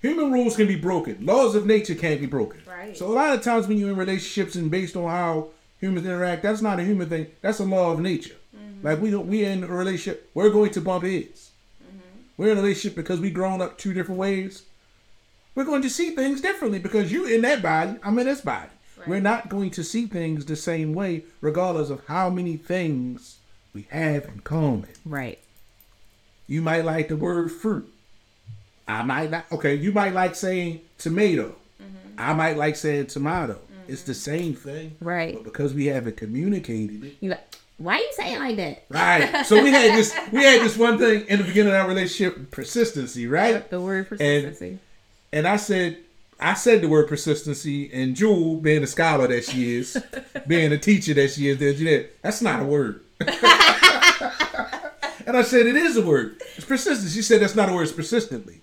human 0.02 0.32
rules 0.32 0.56
can 0.56 0.68
be 0.68 0.76
broken. 0.76 1.26
Laws 1.26 1.56
of 1.56 1.66
nature 1.66 1.96
can't 1.96 2.20
be 2.20 2.28
broken. 2.28 2.62
Right. 2.68 2.96
So 2.96 3.08
a 3.08 3.14
lot 3.14 3.34
of 3.34 3.42
times 3.42 3.68
when 3.68 3.78
you're 3.78 3.92
in 3.92 3.96
relationships 3.96 4.56
and 4.56 4.70
based 4.70 4.96
on 4.96 5.10
how 5.10 5.48
humans 5.80 6.06
interact, 6.06 6.44
that's 6.44 6.62
not 6.62 6.80
a 6.80 6.84
human 6.84 7.10
thing. 7.10 7.28
That's 7.42 7.60
a 7.60 7.64
law 7.64 7.92
of 7.92 8.00
nature. 8.00 8.36
Like 8.84 9.02
we 9.02 9.10
don't, 9.10 9.28
we 9.28 9.44
in 9.44 9.64
a 9.64 9.68
relationship, 9.68 10.30
we're 10.34 10.50
going 10.50 10.72
to 10.72 10.82
bump 10.82 11.06
heads. 11.06 11.52
We're 12.38 12.52
in 12.52 12.58
a 12.58 12.62
relationship 12.62 12.96
because 12.96 13.20
we've 13.20 13.34
grown 13.34 13.62
up 13.62 13.78
two 13.78 13.94
different 13.94 14.20
ways. 14.20 14.64
We're 15.56 15.64
going 15.64 15.82
to 15.84 15.90
see 15.90 16.12
things 16.12 16.42
differently 16.42 16.80
because 16.80 17.12
you 17.12 17.26
in 17.26 17.42
that 17.42 17.62
body, 17.62 17.98
I'm 18.04 18.20
in 18.20 18.28
this 18.28 18.42
body. 18.42 18.70
We're 19.08 19.20
not 19.22 19.50
going 19.50 19.72
to 19.72 19.84
see 19.84 20.06
things 20.08 20.46
the 20.46 20.56
same 20.56 20.94
way, 20.94 21.24
regardless 21.42 21.90
of 21.90 22.06
how 22.06 22.30
many 22.30 22.58
things 22.58 23.38
we 23.74 23.88
have 23.90 24.26
in 24.26 24.40
common. 24.40 24.90
right 25.06 25.40
You 26.48 26.62
might 26.62 26.86
like 26.86 27.10
the 27.10 27.18
word 27.18 27.52
fruit. 27.52 27.92
I 28.88 29.04
might 29.04 29.32
not. 29.32 29.46
Okay, 29.52 29.76
you 29.76 29.92
might 29.92 30.14
like 30.14 30.36
saying 30.36 30.82
tomato. 30.98 31.56
Mm-hmm. 31.82 32.20
I 32.20 32.34
might 32.34 32.58
like 32.58 32.76
saying 32.76 33.08
tomato. 33.08 33.54
Mm-hmm. 33.54 33.92
It's 33.92 34.04
the 34.04 34.14
same 34.14 34.54
thing. 34.56 34.96
Right. 35.02 35.34
But 35.34 35.44
because 35.44 35.74
we 35.74 35.88
haven't 35.88 36.18
communicated 36.18 37.04
it. 37.04 37.18
you 37.20 37.32
like 37.32 37.56
why 37.78 37.96
are 37.96 38.00
you 38.00 38.12
saying 38.14 38.40
like 38.40 38.56
that 38.56 38.86
Right. 38.90 39.46
So 39.46 39.62
we 39.62 39.72
had 39.72 39.98
this 39.98 40.16
we 40.32 40.44
had 40.44 40.62
this 40.62 40.78
one 40.78 40.98
thing 40.98 41.26
in 41.28 41.40
the 41.40 41.46
beginning 41.46 41.74
of 41.74 41.80
our 41.80 41.88
relationship, 41.88 42.52
persistency, 42.52 43.28
right? 43.28 43.70
the 43.70 43.82
word 43.82 44.08
persistency 44.08 44.80
And 45.34 45.48
I 45.48 45.58
said, 45.58 45.98
I 46.40 46.54
said 46.54 46.82
the 46.82 46.90
word 46.90 47.08
persistency, 47.08 47.92
and 47.94 48.16
Jewel, 48.16 48.58
being 48.58 48.84
a 48.84 48.88
scholar 48.88 49.28
that 49.28 49.46
she 49.46 49.78
is, 49.78 50.02
being 50.48 50.72
a 50.72 50.78
teacher 50.78 51.14
that 51.14 51.32
she 51.32 51.50
is, 51.50 51.58
that- 51.60 51.78
that- 51.78 52.22
that's 52.22 52.42
not 52.42 52.62
a 52.62 52.66
word. 52.66 53.02
and 53.20 53.30
I 55.38 55.42
said 55.44 55.66
it 55.66 55.76
is 55.76 55.96
a 55.98 56.06
word. 56.06 56.42
It's 56.58 56.66
persistent. 56.66 57.12
She 57.12 57.22
said 57.22 57.42
that's 57.42 57.56
not 57.56 57.70
a 57.70 57.74
word. 57.74 57.84
It's 57.84 57.92
persistently. 57.94 58.62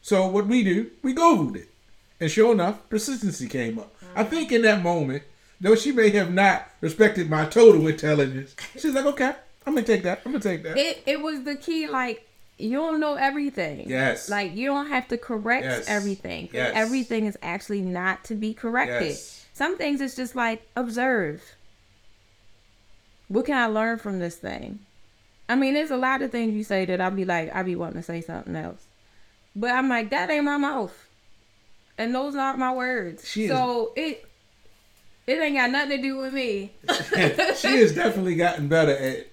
So 0.00 0.26
what 0.28 0.46
we 0.46 0.62
do, 0.64 0.90
we 1.02 1.14
googled 1.14 1.56
it, 1.56 1.68
and 2.20 2.30
sure 2.30 2.52
enough, 2.52 2.88
persistency 2.88 3.48
came 3.48 3.78
up. 3.78 3.94
I 4.14 4.22
mm-hmm. 4.22 4.30
think 4.30 4.52
in 4.52 4.62
that 4.62 4.82
moment, 4.82 5.24
though 5.60 5.74
she 5.74 5.92
may 5.92 6.10
have 6.10 6.32
not 6.32 6.70
respected 6.80 7.28
my 7.28 7.44
total 7.44 7.86
intelligence, 7.86 8.54
she's 8.74 8.94
like, 8.94 9.04
okay, 9.04 9.32
I'm 9.66 9.74
gonna 9.74 9.86
take 9.86 10.04
that. 10.04 10.22
I'm 10.24 10.32
gonna 10.32 10.42
take 10.42 10.62
that. 10.62 10.78
It 10.78 11.02
it 11.06 11.20
was 11.20 11.42
the 11.42 11.56
key. 11.56 11.88
Like 11.88 12.25
you 12.58 12.72
don't 12.72 13.00
know 13.00 13.14
everything. 13.14 13.88
Yes. 13.88 14.28
Like 14.30 14.54
you 14.54 14.66
don't 14.66 14.88
have 14.88 15.08
to 15.08 15.18
correct 15.18 15.64
Yes. 15.64 15.84
everything. 15.88 16.48
Yes. 16.52 16.72
Everything 16.74 17.26
is 17.26 17.36
actually 17.42 17.80
not 17.82 18.24
to 18.24 18.34
be 18.34 18.54
corrected. 18.54 19.08
Yes. 19.10 19.44
Some 19.52 19.76
things 19.76 20.00
it's 20.00 20.16
just 20.16 20.34
like 20.36 20.66
observe. 20.76 21.42
What 23.28 23.46
can 23.46 23.56
I 23.56 23.66
learn 23.66 23.98
from 23.98 24.18
this 24.18 24.36
thing? 24.36 24.78
I 25.48 25.54
mean, 25.54 25.74
there's 25.74 25.90
a 25.90 25.96
lot 25.96 26.22
of 26.22 26.30
things 26.32 26.54
you 26.54 26.64
say 26.64 26.84
that 26.86 27.00
I'll 27.00 27.10
be 27.10 27.24
like, 27.24 27.54
I'll 27.54 27.64
be 27.64 27.76
wanting 27.76 27.96
to 27.98 28.02
say 28.02 28.20
something 28.20 28.56
else. 28.56 28.84
But 29.54 29.70
I'm 29.70 29.88
like, 29.88 30.10
that 30.10 30.30
ain't 30.30 30.44
my 30.44 30.56
mouth. 30.56 31.08
And 31.98 32.14
those 32.14 32.36
aren't 32.36 32.58
my 32.58 32.72
words. 32.74 33.28
She 33.28 33.44
is- 33.44 33.50
so 33.50 33.92
it 33.96 34.24
it 35.26 35.40
ain't 35.40 35.56
got 35.56 35.70
nothing 35.70 35.96
to 35.96 36.02
do 36.02 36.16
with 36.18 36.32
me. 36.34 36.70
she 37.56 37.78
has 37.78 37.94
definitely 37.94 38.36
gotten 38.36 38.68
better 38.68 38.92
at 38.92 39.26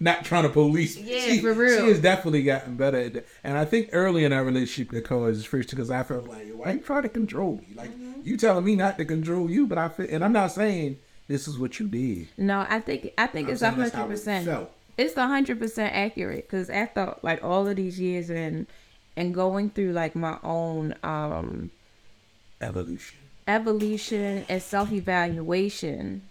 not 0.00 0.24
trying 0.24 0.44
to 0.44 0.48
police. 0.48 0.96
Yeah, 0.96 1.20
she, 1.20 1.40
for 1.40 1.52
real. 1.52 1.80
She 1.82 1.88
has 1.88 2.00
definitely 2.00 2.42
gotten 2.42 2.76
better 2.76 2.96
at 2.98 3.12
that. 3.14 3.26
And 3.44 3.58
I 3.58 3.64
think 3.66 3.90
early 3.92 4.24
in 4.24 4.32
our 4.32 4.42
relationship, 4.42 4.92
Nicole 4.92 5.26
is 5.26 5.44
first 5.44 5.70
because 5.70 5.90
I 5.90 6.02
felt 6.02 6.26
like, 6.26 6.48
why 6.54 6.72
you 6.72 6.80
trying 6.80 7.02
to 7.02 7.08
control 7.10 7.56
me? 7.56 7.68
Like 7.74 7.90
Mm-hmm. 7.90 8.20
you 8.24 8.36
telling 8.36 8.64
me 8.64 8.76
not 8.76 8.98
to 8.98 9.04
control 9.04 9.50
you, 9.50 9.66
but 9.66 9.78
I 9.78 9.88
feel, 9.88 10.06
and 10.10 10.24
I'm 10.24 10.32
not 10.32 10.52
saying 10.52 10.98
this 11.28 11.46
is 11.46 11.58
what 11.58 11.78
you 11.78 11.86
did. 11.88 12.28
No, 12.36 12.66
I 12.68 12.80
think 12.80 13.12
I 13.18 13.26
think 13.26 13.48
I'm 13.48 13.52
it's 13.54 13.62
a 13.62 13.66
saying 13.66 13.78
that's 13.78 13.92
how 13.92 14.00
hundred 14.02 14.10
percent. 14.14 14.68
It's 14.98 15.16
a 15.16 15.26
hundred 15.26 15.58
percent 15.58 15.94
accurate 15.94 16.46
because 16.48 16.68
after 16.70 17.14
like 17.22 17.42
all 17.44 17.66
of 17.68 17.76
these 17.76 17.98
years 18.00 18.30
and 18.30 18.66
and 19.16 19.34
going 19.34 19.70
through 19.70 19.92
like 19.92 20.14
my 20.16 20.38
own 20.42 20.94
um 21.02 21.70
Evolution. 22.60 23.18
evolution 23.48 24.44
and 24.48 24.62
self 24.62 24.92
evaluation 24.92 26.22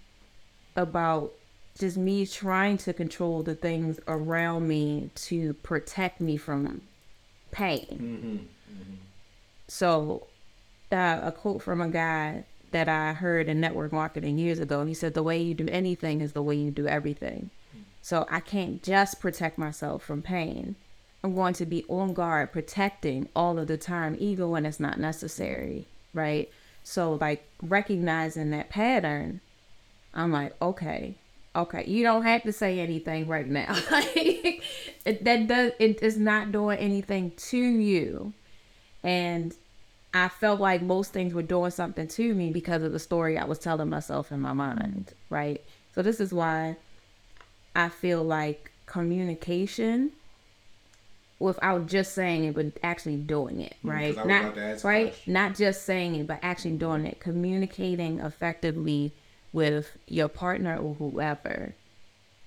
about 0.75 1.33
just 1.79 1.97
me 1.97 2.25
trying 2.25 2.77
to 2.77 2.93
control 2.93 3.41
the 3.41 3.55
things 3.55 3.99
around 4.07 4.67
me 4.67 5.09
to 5.15 5.53
protect 5.53 6.19
me 6.19 6.35
from 6.35 6.81
pain. 7.51 7.87
Mm-hmm. 7.89 8.35
Mm-hmm. 8.35 8.95
So, 9.67 10.27
uh, 10.91 11.21
a 11.23 11.31
quote 11.31 11.61
from 11.61 11.79
a 11.79 11.87
guy 11.87 12.43
that 12.71 12.89
I 12.89 13.13
heard 13.13 13.47
in 13.47 13.61
network 13.61 13.91
marketing 13.93 14.37
years 14.37 14.59
ago. 14.59 14.85
He 14.85 14.93
said, 14.93 15.13
The 15.13 15.23
way 15.23 15.41
you 15.41 15.53
do 15.53 15.67
anything 15.69 16.21
is 16.21 16.33
the 16.33 16.43
way 16.43 16.55
you 16.55 16.69
do 16.69 16.85
everything. 16.85 17.49
Mm-hmm. 17.71 17.83
So, 18.01 18.27
I 18.29 18.41
can't 18.41 18.83
just 18.83 19.21
protect 19.21 19.57
myself 19.57 20.03
from 20.03 20.21
pain. 20.21 20.75
I'm 21.23 21.33
going 21.33 21.53
to 21.55 21.65
be 21.65 21.85
on 21.87 22.13
guard, 22.13 22.51
protecting 22.51 23.29
all 23.35 23.57
of 23.57 23.67
the 23.67 23.77
time, 23.77 24.17
even 24.19 24.49
when 24.49 24.65
it's 24.65 24.79
not 24.79 24.99
necessary, 24.99 25.85
right? 26.13 26.49
So, 26.83 27.13
like 27.13 27.45
recognizing 27.61 28.51
that 28.51 28.69
pattern, 28.69 29.39
I'm 30.13 30.31
like, 30.31 30.55
okay, 30.61 31.15
okay, 31.59 31.83
you 31.87 32.03
don't 32.03 32.23
have 32.23 32.43
to 32.43 32.53
say 32.53 32.79
anything 32.79 33.27
right 33.27 33.47
now. 33.47 33.75
Like, 33.91 34.63
that 35.05 35.47
does 35.47 35.71
it 35.79 36.01
is 36.03 36.17
not 36.17 36.51
doing 36.51 36.77
anything 36.77 37.31
to 37.49 37.57
you, 37.57 38.33
and 39.03 39.53
I 40.13 40.27
felt 40.27 40.59
like 40.59 40.81
most 40.81 41.13
things 41.13 41.33
were 41.33 41.41
doing 41.43 41.71
something 41.71 42.07
to 42.07 42.33
me 42.33 42.51
because 42.51 42.83
of 42.83 42.91
the 42.91 42.99
story 42.99 43.37
I 43.37 43.45
was 43.45 43.59
telling 43.59 43.89
myself 43.89 44.31
in 44.31 44.39
my 44.39 44.53
mind, 44.53 45.13
right? 45.29 45.63
So 45.93 46.01
this 46.01 46.19
is 46.19 46.33
why 46.33 46.77
I 47.75 47.89
feel 47.89 48.23
like 48.23 48.71
communication 48.85 50.11
without 51.37 51.87
just 51.87 52.13
saying 52.13 52.43
it 52.43 52.53
but 52.55 52.65
actually 52.83 53.15
doing 53.15 53.61
it 53.61 53.75
mm, 53.83 53.89
right? 53.89 54.17
I 54.17 54.23
was 54.23 54.27
not 54.27 54.41
about 54.43 54.55
to 54.55 54.61
ask 54.61 54.83
a 54.83 54.87
right? 54.87 55.15
not 55.25 55.55
just 55.55 55.85
saying 55.85 56.15
it 56.15 56.27
but 56.27 56.39
actually 56.41 56.71
doing 56.71 57.05
it. 57.05 57.19
Communicating 57.19 58.19
effectively 58.19 59.13
with 59.51 59.97
your 60.07 60.27
partner 60.27 60.77
or 60.77 60.95
whoever 60.95 61.73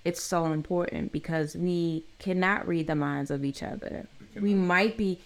it's 0.04 0.22
so 0.22 0.46
important 0.46 1.12
because 1.12 1.54
we 1.54 2.04
cannot 2.18 2.66
read 2.66 2.88
the 2.88 2.94
minds 2.96 3.30
of 3.30 3.44
each 3.44 3.62
other. 3.62 4.08
We 4.34 4.52
might 4.52 4.96
be 4.96 5.20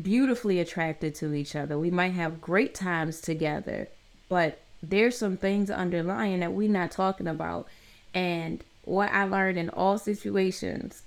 beautifully 0.00 0.58
attracted 0.58 1.14
to 1.16 1.34
each 1.34 1.54
other. 1.54 1.78
We 1.78 1.90
might 1.90 2.14
have 2.14 2.40
great 2.40 2.74
times 2.74 3.20
together 3.20 3.88
but 4.32 4.62
there's 4.82 5.18
some 5.18 5.36
things 5.36 5.70
underlying 5.70 6.40
that 6.40 6.54
we're 6.54 6.66
not 6.66 6.90
talking 6.90 7.26
about. 7.26 7.68
And 8.14 8.64
what 8.84 9.12
i 9.12 9.24
learned 9.24 9.58
in 9.58 9.68
all 9.68 9.98
situations 9.98 11.02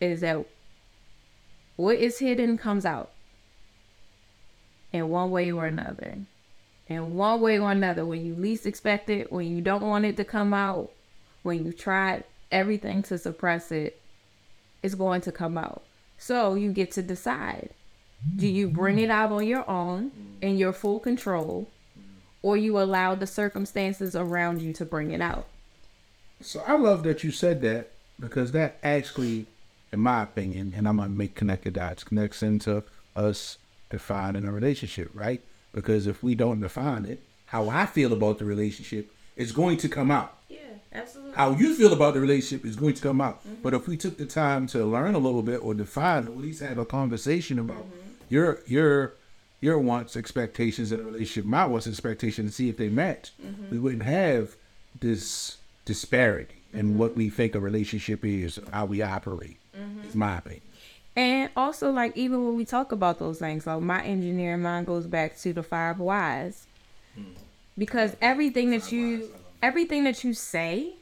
is 0.00 0.20
that 0.20 0.46
what 1.74 1.96
is 1.96 2.20
hidden 2.20 2.56
comes 2.56 2.86
out 2.86 3.10
in 4.92 5.08
one 5.08 5.32
way 5.32 5.50
or 5.50 5.66
another. 5.66 6.18
In 6.90 7.14
one 7.14 7.40
way 7.40 7.56
or 7.60 7.70
another, 7.70 8.04
when 8.04 8.26
you 8.26 8.34
least 8.34 8.66
expect 8.66 9.08
it, 9.08 9.32
when 9.32 9.46
you 9.46 9.62
don't 9.62 9.80
want 9.80 10.04
it 10.04 10.16
to 10.16 10.24
come 10.24 10.52
out, 10.52 10.90
when 11.44 11.64
you 11.64 11.72
tried 11.72 12.24
everything 12.50 13.04
to 13.04 13.16
suppress 13.16 13.70
it, 13.70 14.00
it's 14.82 14.96
going 14.96 15.20
to 15.20 15.30
come 15.30 15.56
out. 15.56 15.84
So 16.18 16.54
you 16.54 16.72
get 16.72 16.90
to 16.92 17.02
decide. 17.02 17.70
Do 18.34 18.48
you 18.48 18.68
bring 18.68 18.98
it 18.98 19.08
out 19.08 19.30
on 19.30 19.46
your 19.46 19.68
own 19.70 20.10
in 20.42 20.58
your 20.58 20.72
full 20.72 20.98
control, 20.98 21.68
or 22.42 22.56
you 22.56 22.80
allow 22.80 23.14
the 23.14 23.26
circumstances 23.26 24.16
around 24.16 24.60
you 24.60 24.72
to 24.72 24.84
bring 24.84 25.12
it 25.12 25.20
out? 25.20 25.46
So 26.40 26.60
I 26.66 26.76
love 26.76 27.04
that 27.04 27.22
you 27.22 27.30
said 27.30 27.60
that 27.62 27.92
because 28.18 28.50
that 28.50 28.78
actually, 28.82 29.46
in 29.92 30.00
my 30.00 30.24
opinion, 30.24 30.74
and 30.76 30.88
I'm 30.88 30.96
gonna 30.96 31.10
make 31.10 31.36
connected 31.36 31.74
dots, 31.74 32.02
connects 32.02 32.42
into 32.42 32.82
us 33.14 33.58
defining 33.90 34.44
a 34.44 34.52
relationship, 34.52 35.10
right? 35.14 35.40
Because 35.72 36.06
if 36.06 36.22
we 36.22 36.34
don't 36.34 36.60
define 36.60 37.04
it, 37.04 37.22
how 37.46 37.68
I 37.68 37.86
feel 37.86 38.12
about 38.12 38.38
the 38.38 38.44
relationship 38.44 39.12
is 39.36 39.52
going 39.52 39.76
to 39.78 39.88
come 39.88 40.10
out. 40.10 40.36
Yeah, 40.48 40.58
absolutely. 40.92 41.34
How 41.34 41.52
you 41.52 41.74
feel 41.74 41.92
about 41.92 42.14
the 42.14 42.20
relationship 42.20 42.66
is 42.66 42.76
going 42.76 42.94
to 42.94 43.02
come 43.02 43.20
out. 43.20 43.40
Mm-hmm. 43.40 43.62
But 43.62 43.74
if 43.74 43.88
we 43.88 43.96
took 43.96 44.18
the 44.18 44.26
time 44.26 44.66
to 44.68 44.84
learn 44.84 45.14
a 45.14 45.18
little 45.18 45.42
bit 45.42 45.58
or 45.62 45.74
define, 45.74 46.26
or 46.26 46.32
at 46.32 46.38
least 46.38 46.60
have 46.62 46.78
a 46.78 46.84
conversation 46.84 47.58
about 47.58 47.78
mm-hmm. 47.78 48.08
your 48.28 48.60
your 48.66 49.14
your 49.60 49.78
wants, 49.78 50.16
expectations 50.16 50.90
in 50.90 51.00
a 51.00 51.02
relationship, 51.02 51.44
my 51.44 51.66
wants, 51.66 51.86
expectations, 51.86 52.44
and 52.46 52.54
see 52.54 52.68
if 52.68 52.76
they 52.76 52.88
match, 52.88 53.32
mm-hmm. 53.42 53.70
we 53.70 53.78
wouldn't 53.78 54.04
have 54.04 54.56
this 55.00 55.58
disparity 55.84 56.54
in 56.72 56.96
what 56.96 57.16
we 57.16 57.28
think 57.28 57.54
a 57.54 57.60
relationship 57.60 58.24
is, 58.24 58.58
how 58.72 58.86
we 58.86 59.02
operate. 59.02 59.56
Is 60.06 60.14
my 60.14 60.38
opinion. 60.38 60.62
And 61.16 61.50
also, 61.56 61.90
like, 61.90 62.16
even 62.16 62.44
when 62.44 62.56
we 62.56 62.64
talk 62.64 62.92
about 62.92 63.18
those 63.18 63.38
things, 63.38 63.66
like 63.66 63.80
my 63.82 64.02
engineering 64.02 64.62
mind 64.62 64.86
goes 64.86 65.06
back 65.06 65.36
to 65.38 65.52
the 65.52 65.62
five 65.62 65.98
whys. 65.98 66.66
Because 67.76 68.16
everything 68.20 68.70
that 68.70 68.92
you 68.92 69.30
everything 69.62 70.04
that 70.04 70.24
you 70.24 70.32
say 70.32 70.94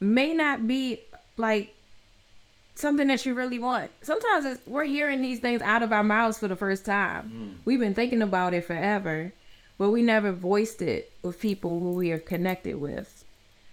may 0.00 0.34
not 0.34 0.66
be 0.66 1.00
like 1.36 1.74
something 2.74 3.08
that 3.08 3.24
you 3.26 3.34
really 3.34 3.58
want. 3.58 3.90
Sometimes 4.02 4.44
it's, 4.44 4.66
we're 4.66 4.84
hearing 4.84 5.22
these 5.22 5.40
things 5.40 5.62
out 5.62 5.82
of 5.82 5.92
our 5.92 6.02
mouths 6.02 6.38
for 6.38 6.48
the 6.48 6.56
first 6.56 6.84
time. 6.84 7.60
We've 7.64 7.80
been 7.80 7.94
thinking 7.94 8.22
about 8.22 8.54
it 8.54 8.64
forever, 8.64 9.32
but 9.78 9.90
we 9.90 10.02
never 10.02 10.32
voiced 10.32 10.82
it 10.82 11.12
with 11.22 11.38
people 11.38 11.80
who 11.80 11.92
we 11.92 12.10
are 12.12 12.18
connected 12.18 12.76
with. 12.80 13.24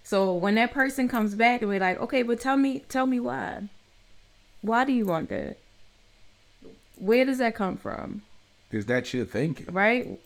So 0.04 0.34
when 0.34 0.56
that 0.56 0.72
person 0.72 1.08
comes 1.08 1.36
back 1.36 1.62
and 1.62 1.70
we're 1.70 1.80
like, 1.80 2.00
okay, 2.00 2.24
but 2.24 2.40
tell 2.40 2.58
me, 2.58 2.84
tell 2.90 3.06
me 3.06 3.20
why. 3.20 3.70
Why 4.68 4.86
do 4.86 4.92
you 4.92 5.06
want 5.06 5.30
that? 5.30 5.58
Where 6.98 7.26
does 7.26 7.38
that 7.38 7.56
come 7.56 7.78
from? 7.78 8.24
Is 8.72 8.86
that 8.88 9.14
your 9.14 9.26
thinking? 9.26 9.74
Right? 9.74 10.20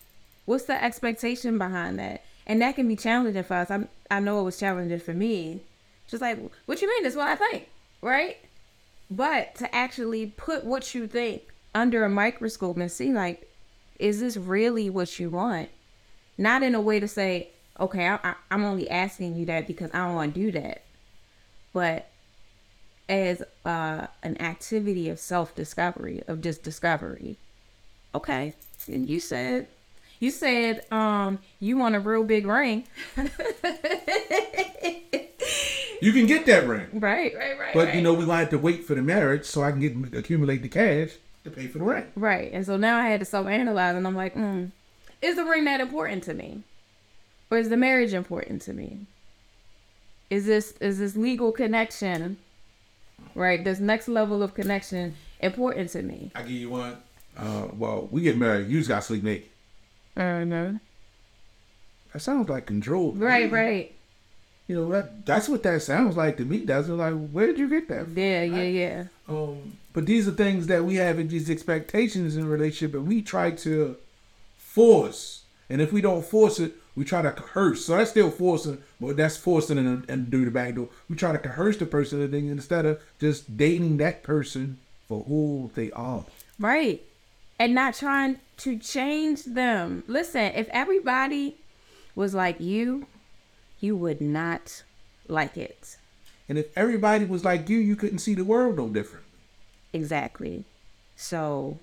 What's 0.46 0.66
the 0.66 0.84
expectation 0.84 1.58
behind 1.58 2.00
that? 2.00 2.24
And 2.48 2.62
that 2.62 2.76
can 2.76 2.88
be 2.88 2.96
challenging 2.96 3.44
for 3.44 3.54
us. 3.54 3.72
I 3.72 3.88
I 4.10 4.20
know 4.20 4.42
it 4.42 4.44
was 4.44 4.60
challenging 4.60 5.00
for 5.00 5.14
me. 5.14 5.62
Just 6.08 6.22
like, 6.22 6.38
what 6.66 6.82
you 6.82 6.88
mean? 6.88 7.04
That's 7.04 7.16
what 7.16 7.28
I 7.28 7.36
think, 7.36 7.70
right? 8.02 8.38
But 9.10 9.56
to 9.56 9.74
actually 9.74 10.26
put 10.26 10.66
what 10.66 10.94
you 10.94 11.08
think 11.08 11.44
under 11.74 12.04
a 12.04 12.10
microscope 12.10 12.78
and 12.78 12.92
see, 12.92 13.14
like, 13.14 13.50
is 14.00 14.20
this 14.20 14.36
really 14.36 14.90
what 14.90 15.20
you 15.20 15.30
want? 15.30 15.70
Not 16.38 16.64
in 16.64 16.76
a 16.76 16.82
way 16.82 17.00
to 17.00 17.08
say, 17.08 17.50
okay, 17.80 18.08
I, 18.08 18.16
I, 18.24 18.34
I'm 18.50 18.66
only 18.66 18.90
asking 18.90 19.36
you 19.36 19.46
that 19.46 19.68
because 19.68 19.92
I 19.94 20.00
don't 20.00 20.16
want 20.16 20.34
to 20.34 20.40
do 20.40 20.52
that, 20.60 20.82
but 21.72 22.11
as 23.12 23.44
uh, 23.66 24.08
an 24.24 24.42
activity 24.42 25.10
of 25.10 25.20
self 25.20 25.54
discovery, 25.54 26.24
of 26.28 26.42
just 26.42 26.64
discovery. 26.64 27.38
Okay, 28.16 28.56
and 28.88 29.08
you 29.08 29.20
said, 29.20 29.68
you 30.20 30.32
said, 30.32 30.86
um, 30.92 31.40
you 31.60 31.78
want 31.78 31.96
a 31.96 32.00
real 32.00 32.24
big 32.24 32.48
ring, 32.48 32.86
You 36.02 36.12
can 36.12 36.26
get 36.26 36.48
that 36.48 36.68
ring. 36.68 36.88
right? 36.94 37.34
Right? 37.36 37.60
Right? 37.60 37.74
But 37.74 37.88
right. 37.88 37.96
you 37.96 38.02
know, 38.02 38.14
we 38.14 38.26
wanted 38.26 38.50
to 38.50 38.58
wait 38.58 38.86
for 38.86 38.96
the 38.96 39.04
marriage 39.04 39.46
so 39.46 39.62
I 39.62 39.72
can 39.72 39.80
get 39.80 40.14
accumulate 40.18 40.64
the 40.64 40.68
cash. 40.68 41.12
to 41.44 41.52
pay 41.52 41.68
for 41.68 41.78
the 41.78 41.84
ring. 41.84 42.06
Right. 42.16 42.52
And 42.52 42.66
so 42.66 42.76
now 42.76 42.98
I 42.98 43.08
had 43.08 43.20
to 43.20 43.26
self 43.26 43.48
analyze 43.48 43.96
and 43.96 44.08
I'm 44.08 44.16
like, 44.16 44.36
mm, 44.36 44.72
is 45.22 45.36
the 45.36 45.46
ring 45.46 45.66
that 45.66 45.80
important 45.80 46.24
to 46.24 46.34
me? 46.34 46.64
Or 47.52 47.60
is 47.60 47.70
the 47.70 47.78
marriage 47.78 48.14
important 48.14 48.64
to 48.64 48.74
me? 48.74 49.06
Is 50.32 50.48
this 50.48 50.72
is 50.82 50.98
this 50.98 51.16
legal 51.16 51.52
connection, 51.52 52.38
right? 53.36 53.64
This 53.64 53.80
next 53.80 54.08
level 54.08 54.44
of 54.44 54.54
connection 54.54 55.16
important 55.40 55.90
to 55.92 56.02
me? 56.02 56.32
I 56.36 56.42
give 56.42 56.52
you 56.52 56.70
one. 56.70 56.98
Uh, 57.38 57.68
well, 57.74 58.08
we 58.12 58.22
get 58.22 58.38
married. 58.38 58.68
You 58.68 58.80
just 58.80 58.90
got 58.90 58.98
to 58.98 59.02
sleep 59.02 59.24
naked. 59.24 59.50
Uh, 60.16 60.44
no. 60.44 60.80
That 62.14 62.20
sounds 62.20 62.50
like 62.50 62.66
control. 62.66 63.14
Right, 63.14 63.52
right. 63.52 63.96
You 64.68 64.76
know 64.76 64.92
that 64.92 65.26
that's 65.26 65.50
what 65.50 65.64
that 65.64 65.82
sounds 65.82 66.16
like 66.16 66.38
to 66.38 66.46
me. 66.46 66.60
That's 66.60 66.88
like 66.88 67.14
where 67.32 67.48
did 67.48 67.60
you 67.60 67.68
get 67.70 67.90
that? 67.90 68.06
From? 68.06 68.18
Yeah, 68.18 68.44
yeah, 68.44 68.64
yeah. 68.64 69.04
Um, 69.28 69.78
but 69.92 70.06
these 70.06 70.28
are 70.28 70.32
things 70.32 70.68
that 70.68 70.86
we 70.86 70.96
have 70.96 71.20
in 71.20 71.28
these 71.28 71.50
expectations 71.50 72.38
in 72.38 72.44
a 72.44 72.48
relationship, 72.48 72.96
and 72.96 73.08
we 73.08 73.22
try 73.22 73.52
to 73.52 73.98
force. 74.58 75.44
And 75.70 75.82
if 75.82 75.92
we 75.92 76.00
don't 76.00 76.24
force 76.24 76.60
it, 76.60 76.74
we 77.02 77.06
try 77.06 77.24
to 77.24 77.32
coerce. 77.32 77.86
So 77.86 77.98
that's 77.98 78.12
still 78.12 78.30
forcing, 78.30 78.78
but 79.00 79.18
that's 79.18 79.36
forcing 79.36 79.80
and, 79.80 80.08
and 80.08 80.30
do 80.30 80.46
the 80.46 80.52
back 80.52 80.76
door. 80.76 80.88
We 81.10 81.16
try 81.16 81.32
to 81.32 81.40
coerce 81.40 81.78
the 81.78 81.88
person 81.88 82.22
instead 82.32 82.86
of 82.86 83.02
just 83.20 83.58
dating 83.58 83.98
that 83.98 84.22
person 84.22 84.78
for 85.08 85.24
who 85.24 85.72
they 85.74 85.90
are. 85.94 86.24
Right. 86.60 87.02
And 87.58 87.74
not 87.74 87.96
trying 87.96 88.38
to 88.58 88.78
change 88.78 89.46
them. 89.46 90.04
Listen, 90.06 90.52
if 90.54 90.70
everybody 90.70 91.56
was 92.14 92.36
like 92.36 92.62
you, 92.62 93.08
you 93.80 93.96
would 93.96 94.22
not 94.22 94.84
like 95.28 95.58
it. 95.58 95.98
And 96.48 96.60
if 96.60 96.68
everybody 96.78 97.26
was 97.26 97.44
like 97.44 97.68
you, 97.68 97.80
you 97.80 97.96
couldn't 97.96 98.20
see 98.20 98.36
the 98.36 98.46
world 98.46 98.78
no 98.78 98.90
different. 98.90 99.26
Exactly. 99.92 100.66
So 101.16 101.80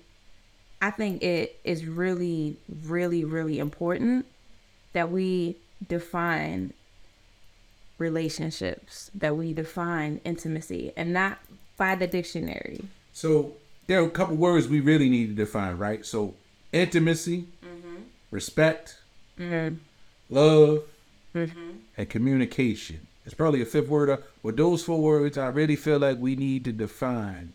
I 0.81 0.91
think 0.91 1.21
it 1.21 1.59
is 1.65 1.85
really, 1.85 2.55
really, 2.85 3.25
really 3.25 3.59
important 3.59 4.25
that 4.93 5.11
we 5.11 5.57
define 5.87 6.73
relationships, 7.97 9.11
that 9.13 9.35
we 9.37 9.53
define 9.53 10.21
intimacy, 10.23 10.91
and 10.95 11.13
not 11.13 11.39
by 11.77 11.95
the 11.95 12.07
dictionary. 12.07 12.81
So 13.13 13.53
there 13.87 14.01
are 14.01 14.05
a 14.05 14.09
couple 14.09 14.35
words 14.35 14.67
we 14.67 14.79
really 14.79 15.09
need 15.09 15.27
to 15.27 15.33
define, 15.33 15.77
right? 15.77 16.05
So 16.05 16.33
intimacy, 16.71 17.45
respect, 18.31 18.97
love, 20.29 20.83
and 21.97 22.09
communication. 22.09 23.07
It's 23.25 23.33
probably 23.35 23.61
a 23.61 23.65
fifth 23.65 23.89
word, 23.89 24.09
uh, 24.09 24.17
but 24.43 24.57
those 24.57 24.83
four 24.83 24.99
words 25.01 25.37
I 25.37 25.47
really 25.47 25.75
feel 25.75 25.99
like 25.99 26.17
we 26.17 26.35
need 26.35 26.63
to 26.65 26.71
define. 26.71 27.53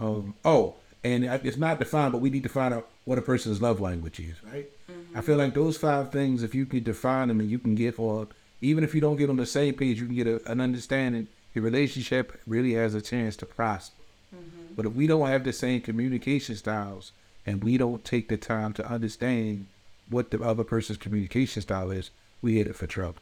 Um, 0.00 0.34
oh, 0.44 0.74
and 1.04 1.24
it's 1.24 1.56
not 1.56 1.78
defined, 1.78 2.12
but 2.12 2.20
we 2.20 2.30
need 2.30 2.42
to 2.42 2.48
find 2.48 2.74
out 2.74 2.88
what 3.04 3.18
a 3.18 3.22
person's 3.22 3.62
love 3.62 3.80
language 3.80 4.18
is, 4.18 4.34
right? 4.52 4.68
I 5.16 5.22
feel 5.22 5.36
like 5.36 5.54
those 5.54 5.78
five 5.78 6.12
things, 6.12 6.42
if 6.42 6.54
you 6.54 6.66
can 6.66 6.82
define 6.82 7.28
them 7.28 7.40
and 7.40 7.50
you 7.50 7.58
can 7.58 7.74
get, 7.74 7.98
or 7.98 8.28
even 8.60 8.84
if 8.84 8.94
you 8.94 9.00
don't 9.00 9.16
get 9.16 9.30
on 9.30 9.36
the 9.36 9.46
same 9.46 9.74
page, 9.74 9.98
you 9.98 10.06
can 10.06 10.14
get 10.14 10.26
a, 10.26 10.50
an 10.50 10.60
understanding. 10.60 11.28
Your 11.54 11.64
relationship 11.64 12.38
really 12.46 12.74
has 12.74 12.94
a 12.94 13.00
chance 13.00 13.34
to 13.36 13.46
prosper. 13.46 13.96
Mm-hmm. 14.34 14.74
But 14.76 14.84
if 14.84 14.92
we 14.92 15.06
don't 15.06 15.26
have 15.28 15.44
the 15.44 15.54
same 15.54 15.80
communication 15.80 16.54
styles 16.54 17.12
and 17.46 17.64
we 17.64 17.78
don't 17.78 18.04
take 18.04 18.28
the 18.28 18.36
time 18.36 18.74
to 18.74 18.86
understand 18.86 19.66
what 20.10 20.30
the 20.30 20.42
other 20.42 20.64
person's 20.64 20.98
communication 20.98 21.62
style 21.62 21.90
is, 21.90 22.10
we 22.42 22.56
hit 22.56 22.66
it 22.66 22.76
for 22.76 22.86
trouble. 22.86 23.18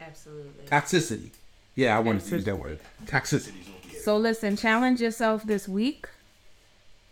Absolutely. 0.00 0.64
Toxicity. 0.66 1.30
Yeah, 1.74 1.96
I 1.96 2.00
wanted 2.00 2.22
to 2.24 2.36
use 2.36 2.44
that 2.44 2.58
word. 2.58 2.78
Toxicity. 3.06 3.52
So 4.00 4.16
listen, 4.16 4.56
challenge 4.56 5.00
yourself 5.00 5.42
this 5.42 5.66
week 5.68 6.08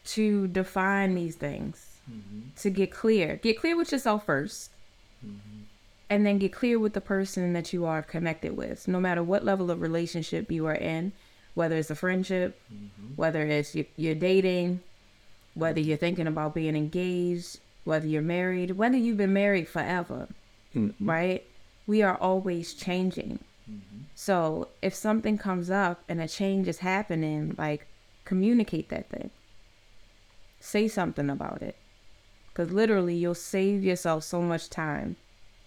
to 0.05 0.47
define 0.47 1.15
these 1.15 1.35
things, 1.35 1.94
Mm-hmm. 2.11 2.41
to 2.57 2.71
get 2.71 2.91
clear. 2.91 3.37
Get 3.37 3.59
clear 3.59 3.77
with 3.77 3.91
yourself 3.91 4.27
1st 4.27 4.69
mm-hmm. 5.25 5.63
and 6.11 6.27
then 6.27 6.39
get 6.39 6.53
clear 6.53 6.79
with 6.79 6.93
the 6.93 7.01
person 7.01 7.55
that 7.55 7.73
you 7.73 7.87
are 7.87 8.03
connected 8.03 8.57
with. 8.57 8.87
No 8.87 9.01
matter 9.01 9.23
what 9.23 9.45
level 9.45 9.71
of 9.71 9.81
relationship 9.81 10.53
you 10.53 10.67
are 10.67 10.75
in, 10.75 11.13
whether 11.55 11.77
it's 11.77 11.91
a 11.91 11.95
friendship, 11.95 12.61
mm-hmm. 12.73 13.15
whether 13.17 13.43
it's 13.47 13.75
you- 13.75 13.87
you're 13.97 14.15
dating, 14.15 14.81
whether 15.55 15.81
you're 15.81 15.97
thinking 15.97 16.27
about 16.27 16.55
being 16.55 16.77
engaged, 16.77 17.61
whether 17.85 18.07
you're 18.07 18.23
married, 18.23 18.73
whether 18.73 18.97
you've 18.99 19.17
been 19.17 19.33
married 19.33 19.69
forever, 19.69 20.29
right? 21.01 21.45
We 21.87 22.03
are 22.03 22.17
always 22.17 22.75
changing. 22.75 23.39
So 24.15 24.69
if 24.83 24.95
something 24.95 25.39
comes 25.39 25.71
up 25.71 26.03
and 26.09 26.21
a 26.21 26.29
change 26.29 26.69
is 26.69 26.79
happening, 26.79 27.55
like 27.57 27.87
communicate 28.25 28.89
that 28.91 29.09
thing. 29.09 29.31
Say 30.61 30.89
something 30.89 31.31
about 31.31 31.63
it. 31.63 31.77
Because 32.55 32.73
literally, 32.73 33.17
you'll 33.17 33.35
save 33.35 33.83
yourself 33.83 34.23
so 34.23 34.41
much 34.41 34.71
time, 34.71 35.17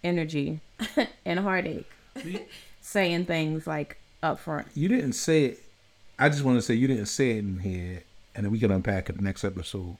energy, 0.02 0.60
and 1.24 1.38
heartache 1.40 1.90
saying 2.80 3.26
things 3.26 3.66
like 3.66 3.98
up 4.22 4.38
front. 4.38 4.66
You 4.74 4.88
didn't 4.88 5.12
say 5.12 5.44
it. 5.44 5.62
I 6.18 6.30
just 6.30 6.42
want 6.42 6.56
to 6.56 6.62
say 6.62 6.74
you 6.74 6.88
didn't 6.88 7.06
say 7.06 7.32
it 7.32 7.38
in 7.38 7.58
here, 7.60 8.02
and 8.34 8.44
then 8.44 8.50
we 8.50 8.58
can 8.58 8.70
unpack 8.70 9.10
it 9.10 9.16
the 9.16 9.22
next 9.22 9.44
episode. 9.44 9.98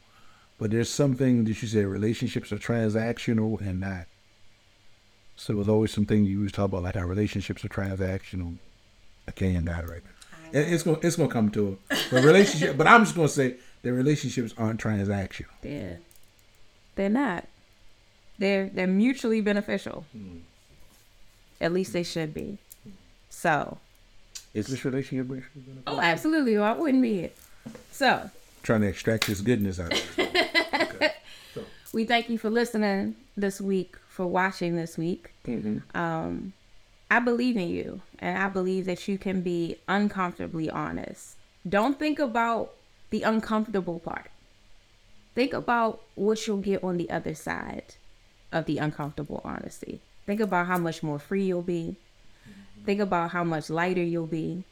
But 0.59 0.70
there's 0.70 0.90
something 0.90 1.44
that 1.44 1.62
you 1.62 1.68
said 1.68 1.87
relationships 1.87 2.51
are 2.53 2.57
transactional 2.59 3.61
and 3.61 3.81
not. 3.81 4.07
So 5.37 5.53
there 5.53 5.59
was 5.59 5.68
always 5.68 5.92
something 5.92 6.24
you 6.24 6.40
was 6.40 6.53
talk 6.53 6.66
about, 6.66 6.83
like 6.83 6.96
our 6.96 7.07
relationships 7.07 7.64
are 7.64 7.68
transactional. 7.68 8.57
I 9.29 9.31
can't 9.31 9.66
die 9.66 9.83
right 9.83 10.03
now. 10.03 10.61
It's 10.61 10.83
gonna 10.83 10.98
it's 11.03 11.16
gonna 11.16 11.29
come 11.29 11.51
to 11.51 11.79
it. 11.90 11.98
But 12.11 12.24
relationship. 12.24 12.77
but 12.77 12.87
I'm 12.87 13.05
just 13.05 13.14
gonna 13.14 13.29
say 13.29 13.57
the 13.83 13.92
relationships 13.92 14.55
aren't 14.57 14.81
transactional. 14.81 15.46
They're, 15.61 16.01
they're 16.99 17.09
not. 17.09 17.45
They're 18.39 18.69
they're 18.69 18.87
mutually 18.87 19.41
beneficial. 19.41 20.05
At 21.61 21.73
least 21.73 21.93
they 21.93 22.03
should 22.03 22.35
be. 22.35 22.59
So, 23.31 23.79
Is 24.53 24.67
this 24.67 24.85
relationship 24.85 25.29
mutually 25.31 25.63
beneficial? 25.65 25.83
oh, 25.87 26.01
absolutely. 26.01 26.59
Why 26.59 26.73
wouldn't 26.73 27.03
be 27.03 27.21
it? 27.21 27.37
So, 27.93 28.31
trying 28.63 28.81
to 28.83 28.89
extract 28.89 29.27
this 29.29 29.41
goodness 29.41 29.79
out 29.81 29.93
of 29.93 30.19
it? 30.19 31.15
we 31.93 32.05
thank 32.05 32.29
you 32.29 32.37
for 32.37 32.51
listening 32.51 33.15
this 33.37 33.61
week, 33.61 33.97
for 34.09 34.27
watching 34.27 34.75
this 34.77 34.99
week. 34.99 35.31
Um, 35.95 36.53
I 37.11 37.21
believe 37.21 37.57
in 37.57 37.69
you, 37.69 38.01
and 38.19 38.39
I 38.39 38.49
believe 38.49 38.87
that 38.87 39.07
you 39.07 39.19
can 39.19 39.41
be 39.41 39.77
uncomfortably 39.89 40.69
honest. 40.69 41.37
Don't 41.69 41.99
think 41.99 42.19
about 42.19 42.75
the 43.11 43.23
uncomfortable 43.23 44.01
part. 44.01 44.31
Think 45.38 45.53
about 45.53 46.01
what 46.16 46.44
you'll 46.48 46.57
get 46.57 46.83
on 46.83 46.96
the 46.96 47.09
other 47.11 47.33
side 47.33 47.94
of 48.51 48.66
the 48.66 48.79
uncomfortable 48.79 49.40
honesty. 49.44 50.01
Think 50.27 50.40
about 50.40 50.66
how 50.66 50.79
much 50.79 51.01
more 51.01 51.20
free 51.20 51.44
you'll 51.44 51.62
be. 51.62 51.94
Think 52.85 52.98
about 53.01 53.31
how 53.31 53.44
much 53.44 53.70
lighter 53.70 54.03
you'll 54.03 54.27
be, 54.27 54.64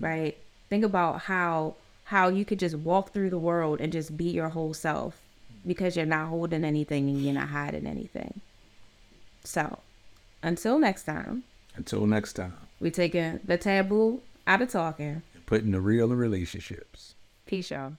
right? 0.00 0.36
Think 0.70 0.84
about 0.84 1.20
how 1.20 1.76
how 2.06 2.30
you 2.30 2.44
could 2.44 2.58
just 2.58 2.74
walk 2.74 3.12
through 3.12 3.30
the 3.30 3.38
world 3.38 3.80
and 3.80 3.92
just 3.92 4.16
be 4.16 4.24
your 4.24 4.48
whole 4.48 4.74
self 4.74 5.20
because 5.64 5.94
you're 5.94 6.04
not 6.04 6.26
holding 6.26 6.64
anything 6.64 7.08
and 7.08 7.22
you're 7.22 7.32
not 7.32 7.50
hiding 7.50 7.86
anything. 7.86 8.40
So, 9.44 9.78
until 10.42 10.80
next 10.80 11.04
time, 11.04 11.44
Until 11.76 12.06
next 12.06 12.32
time, 12.32 12.56
we 12.80 12.90
taking 12.90 13.38
the 13.44 13.56
taboo 13.56 14.20
out 14.48 14.62
of 14.62 14.68
talking. 14.68 15.22
putting 15.46 15.70
the 15.70 15.80
real 15.80 16.10
in 16.10 16.18
relationships. 16.18 17.14
Peace, 17.46 17.70
y'all. 17.70 17.92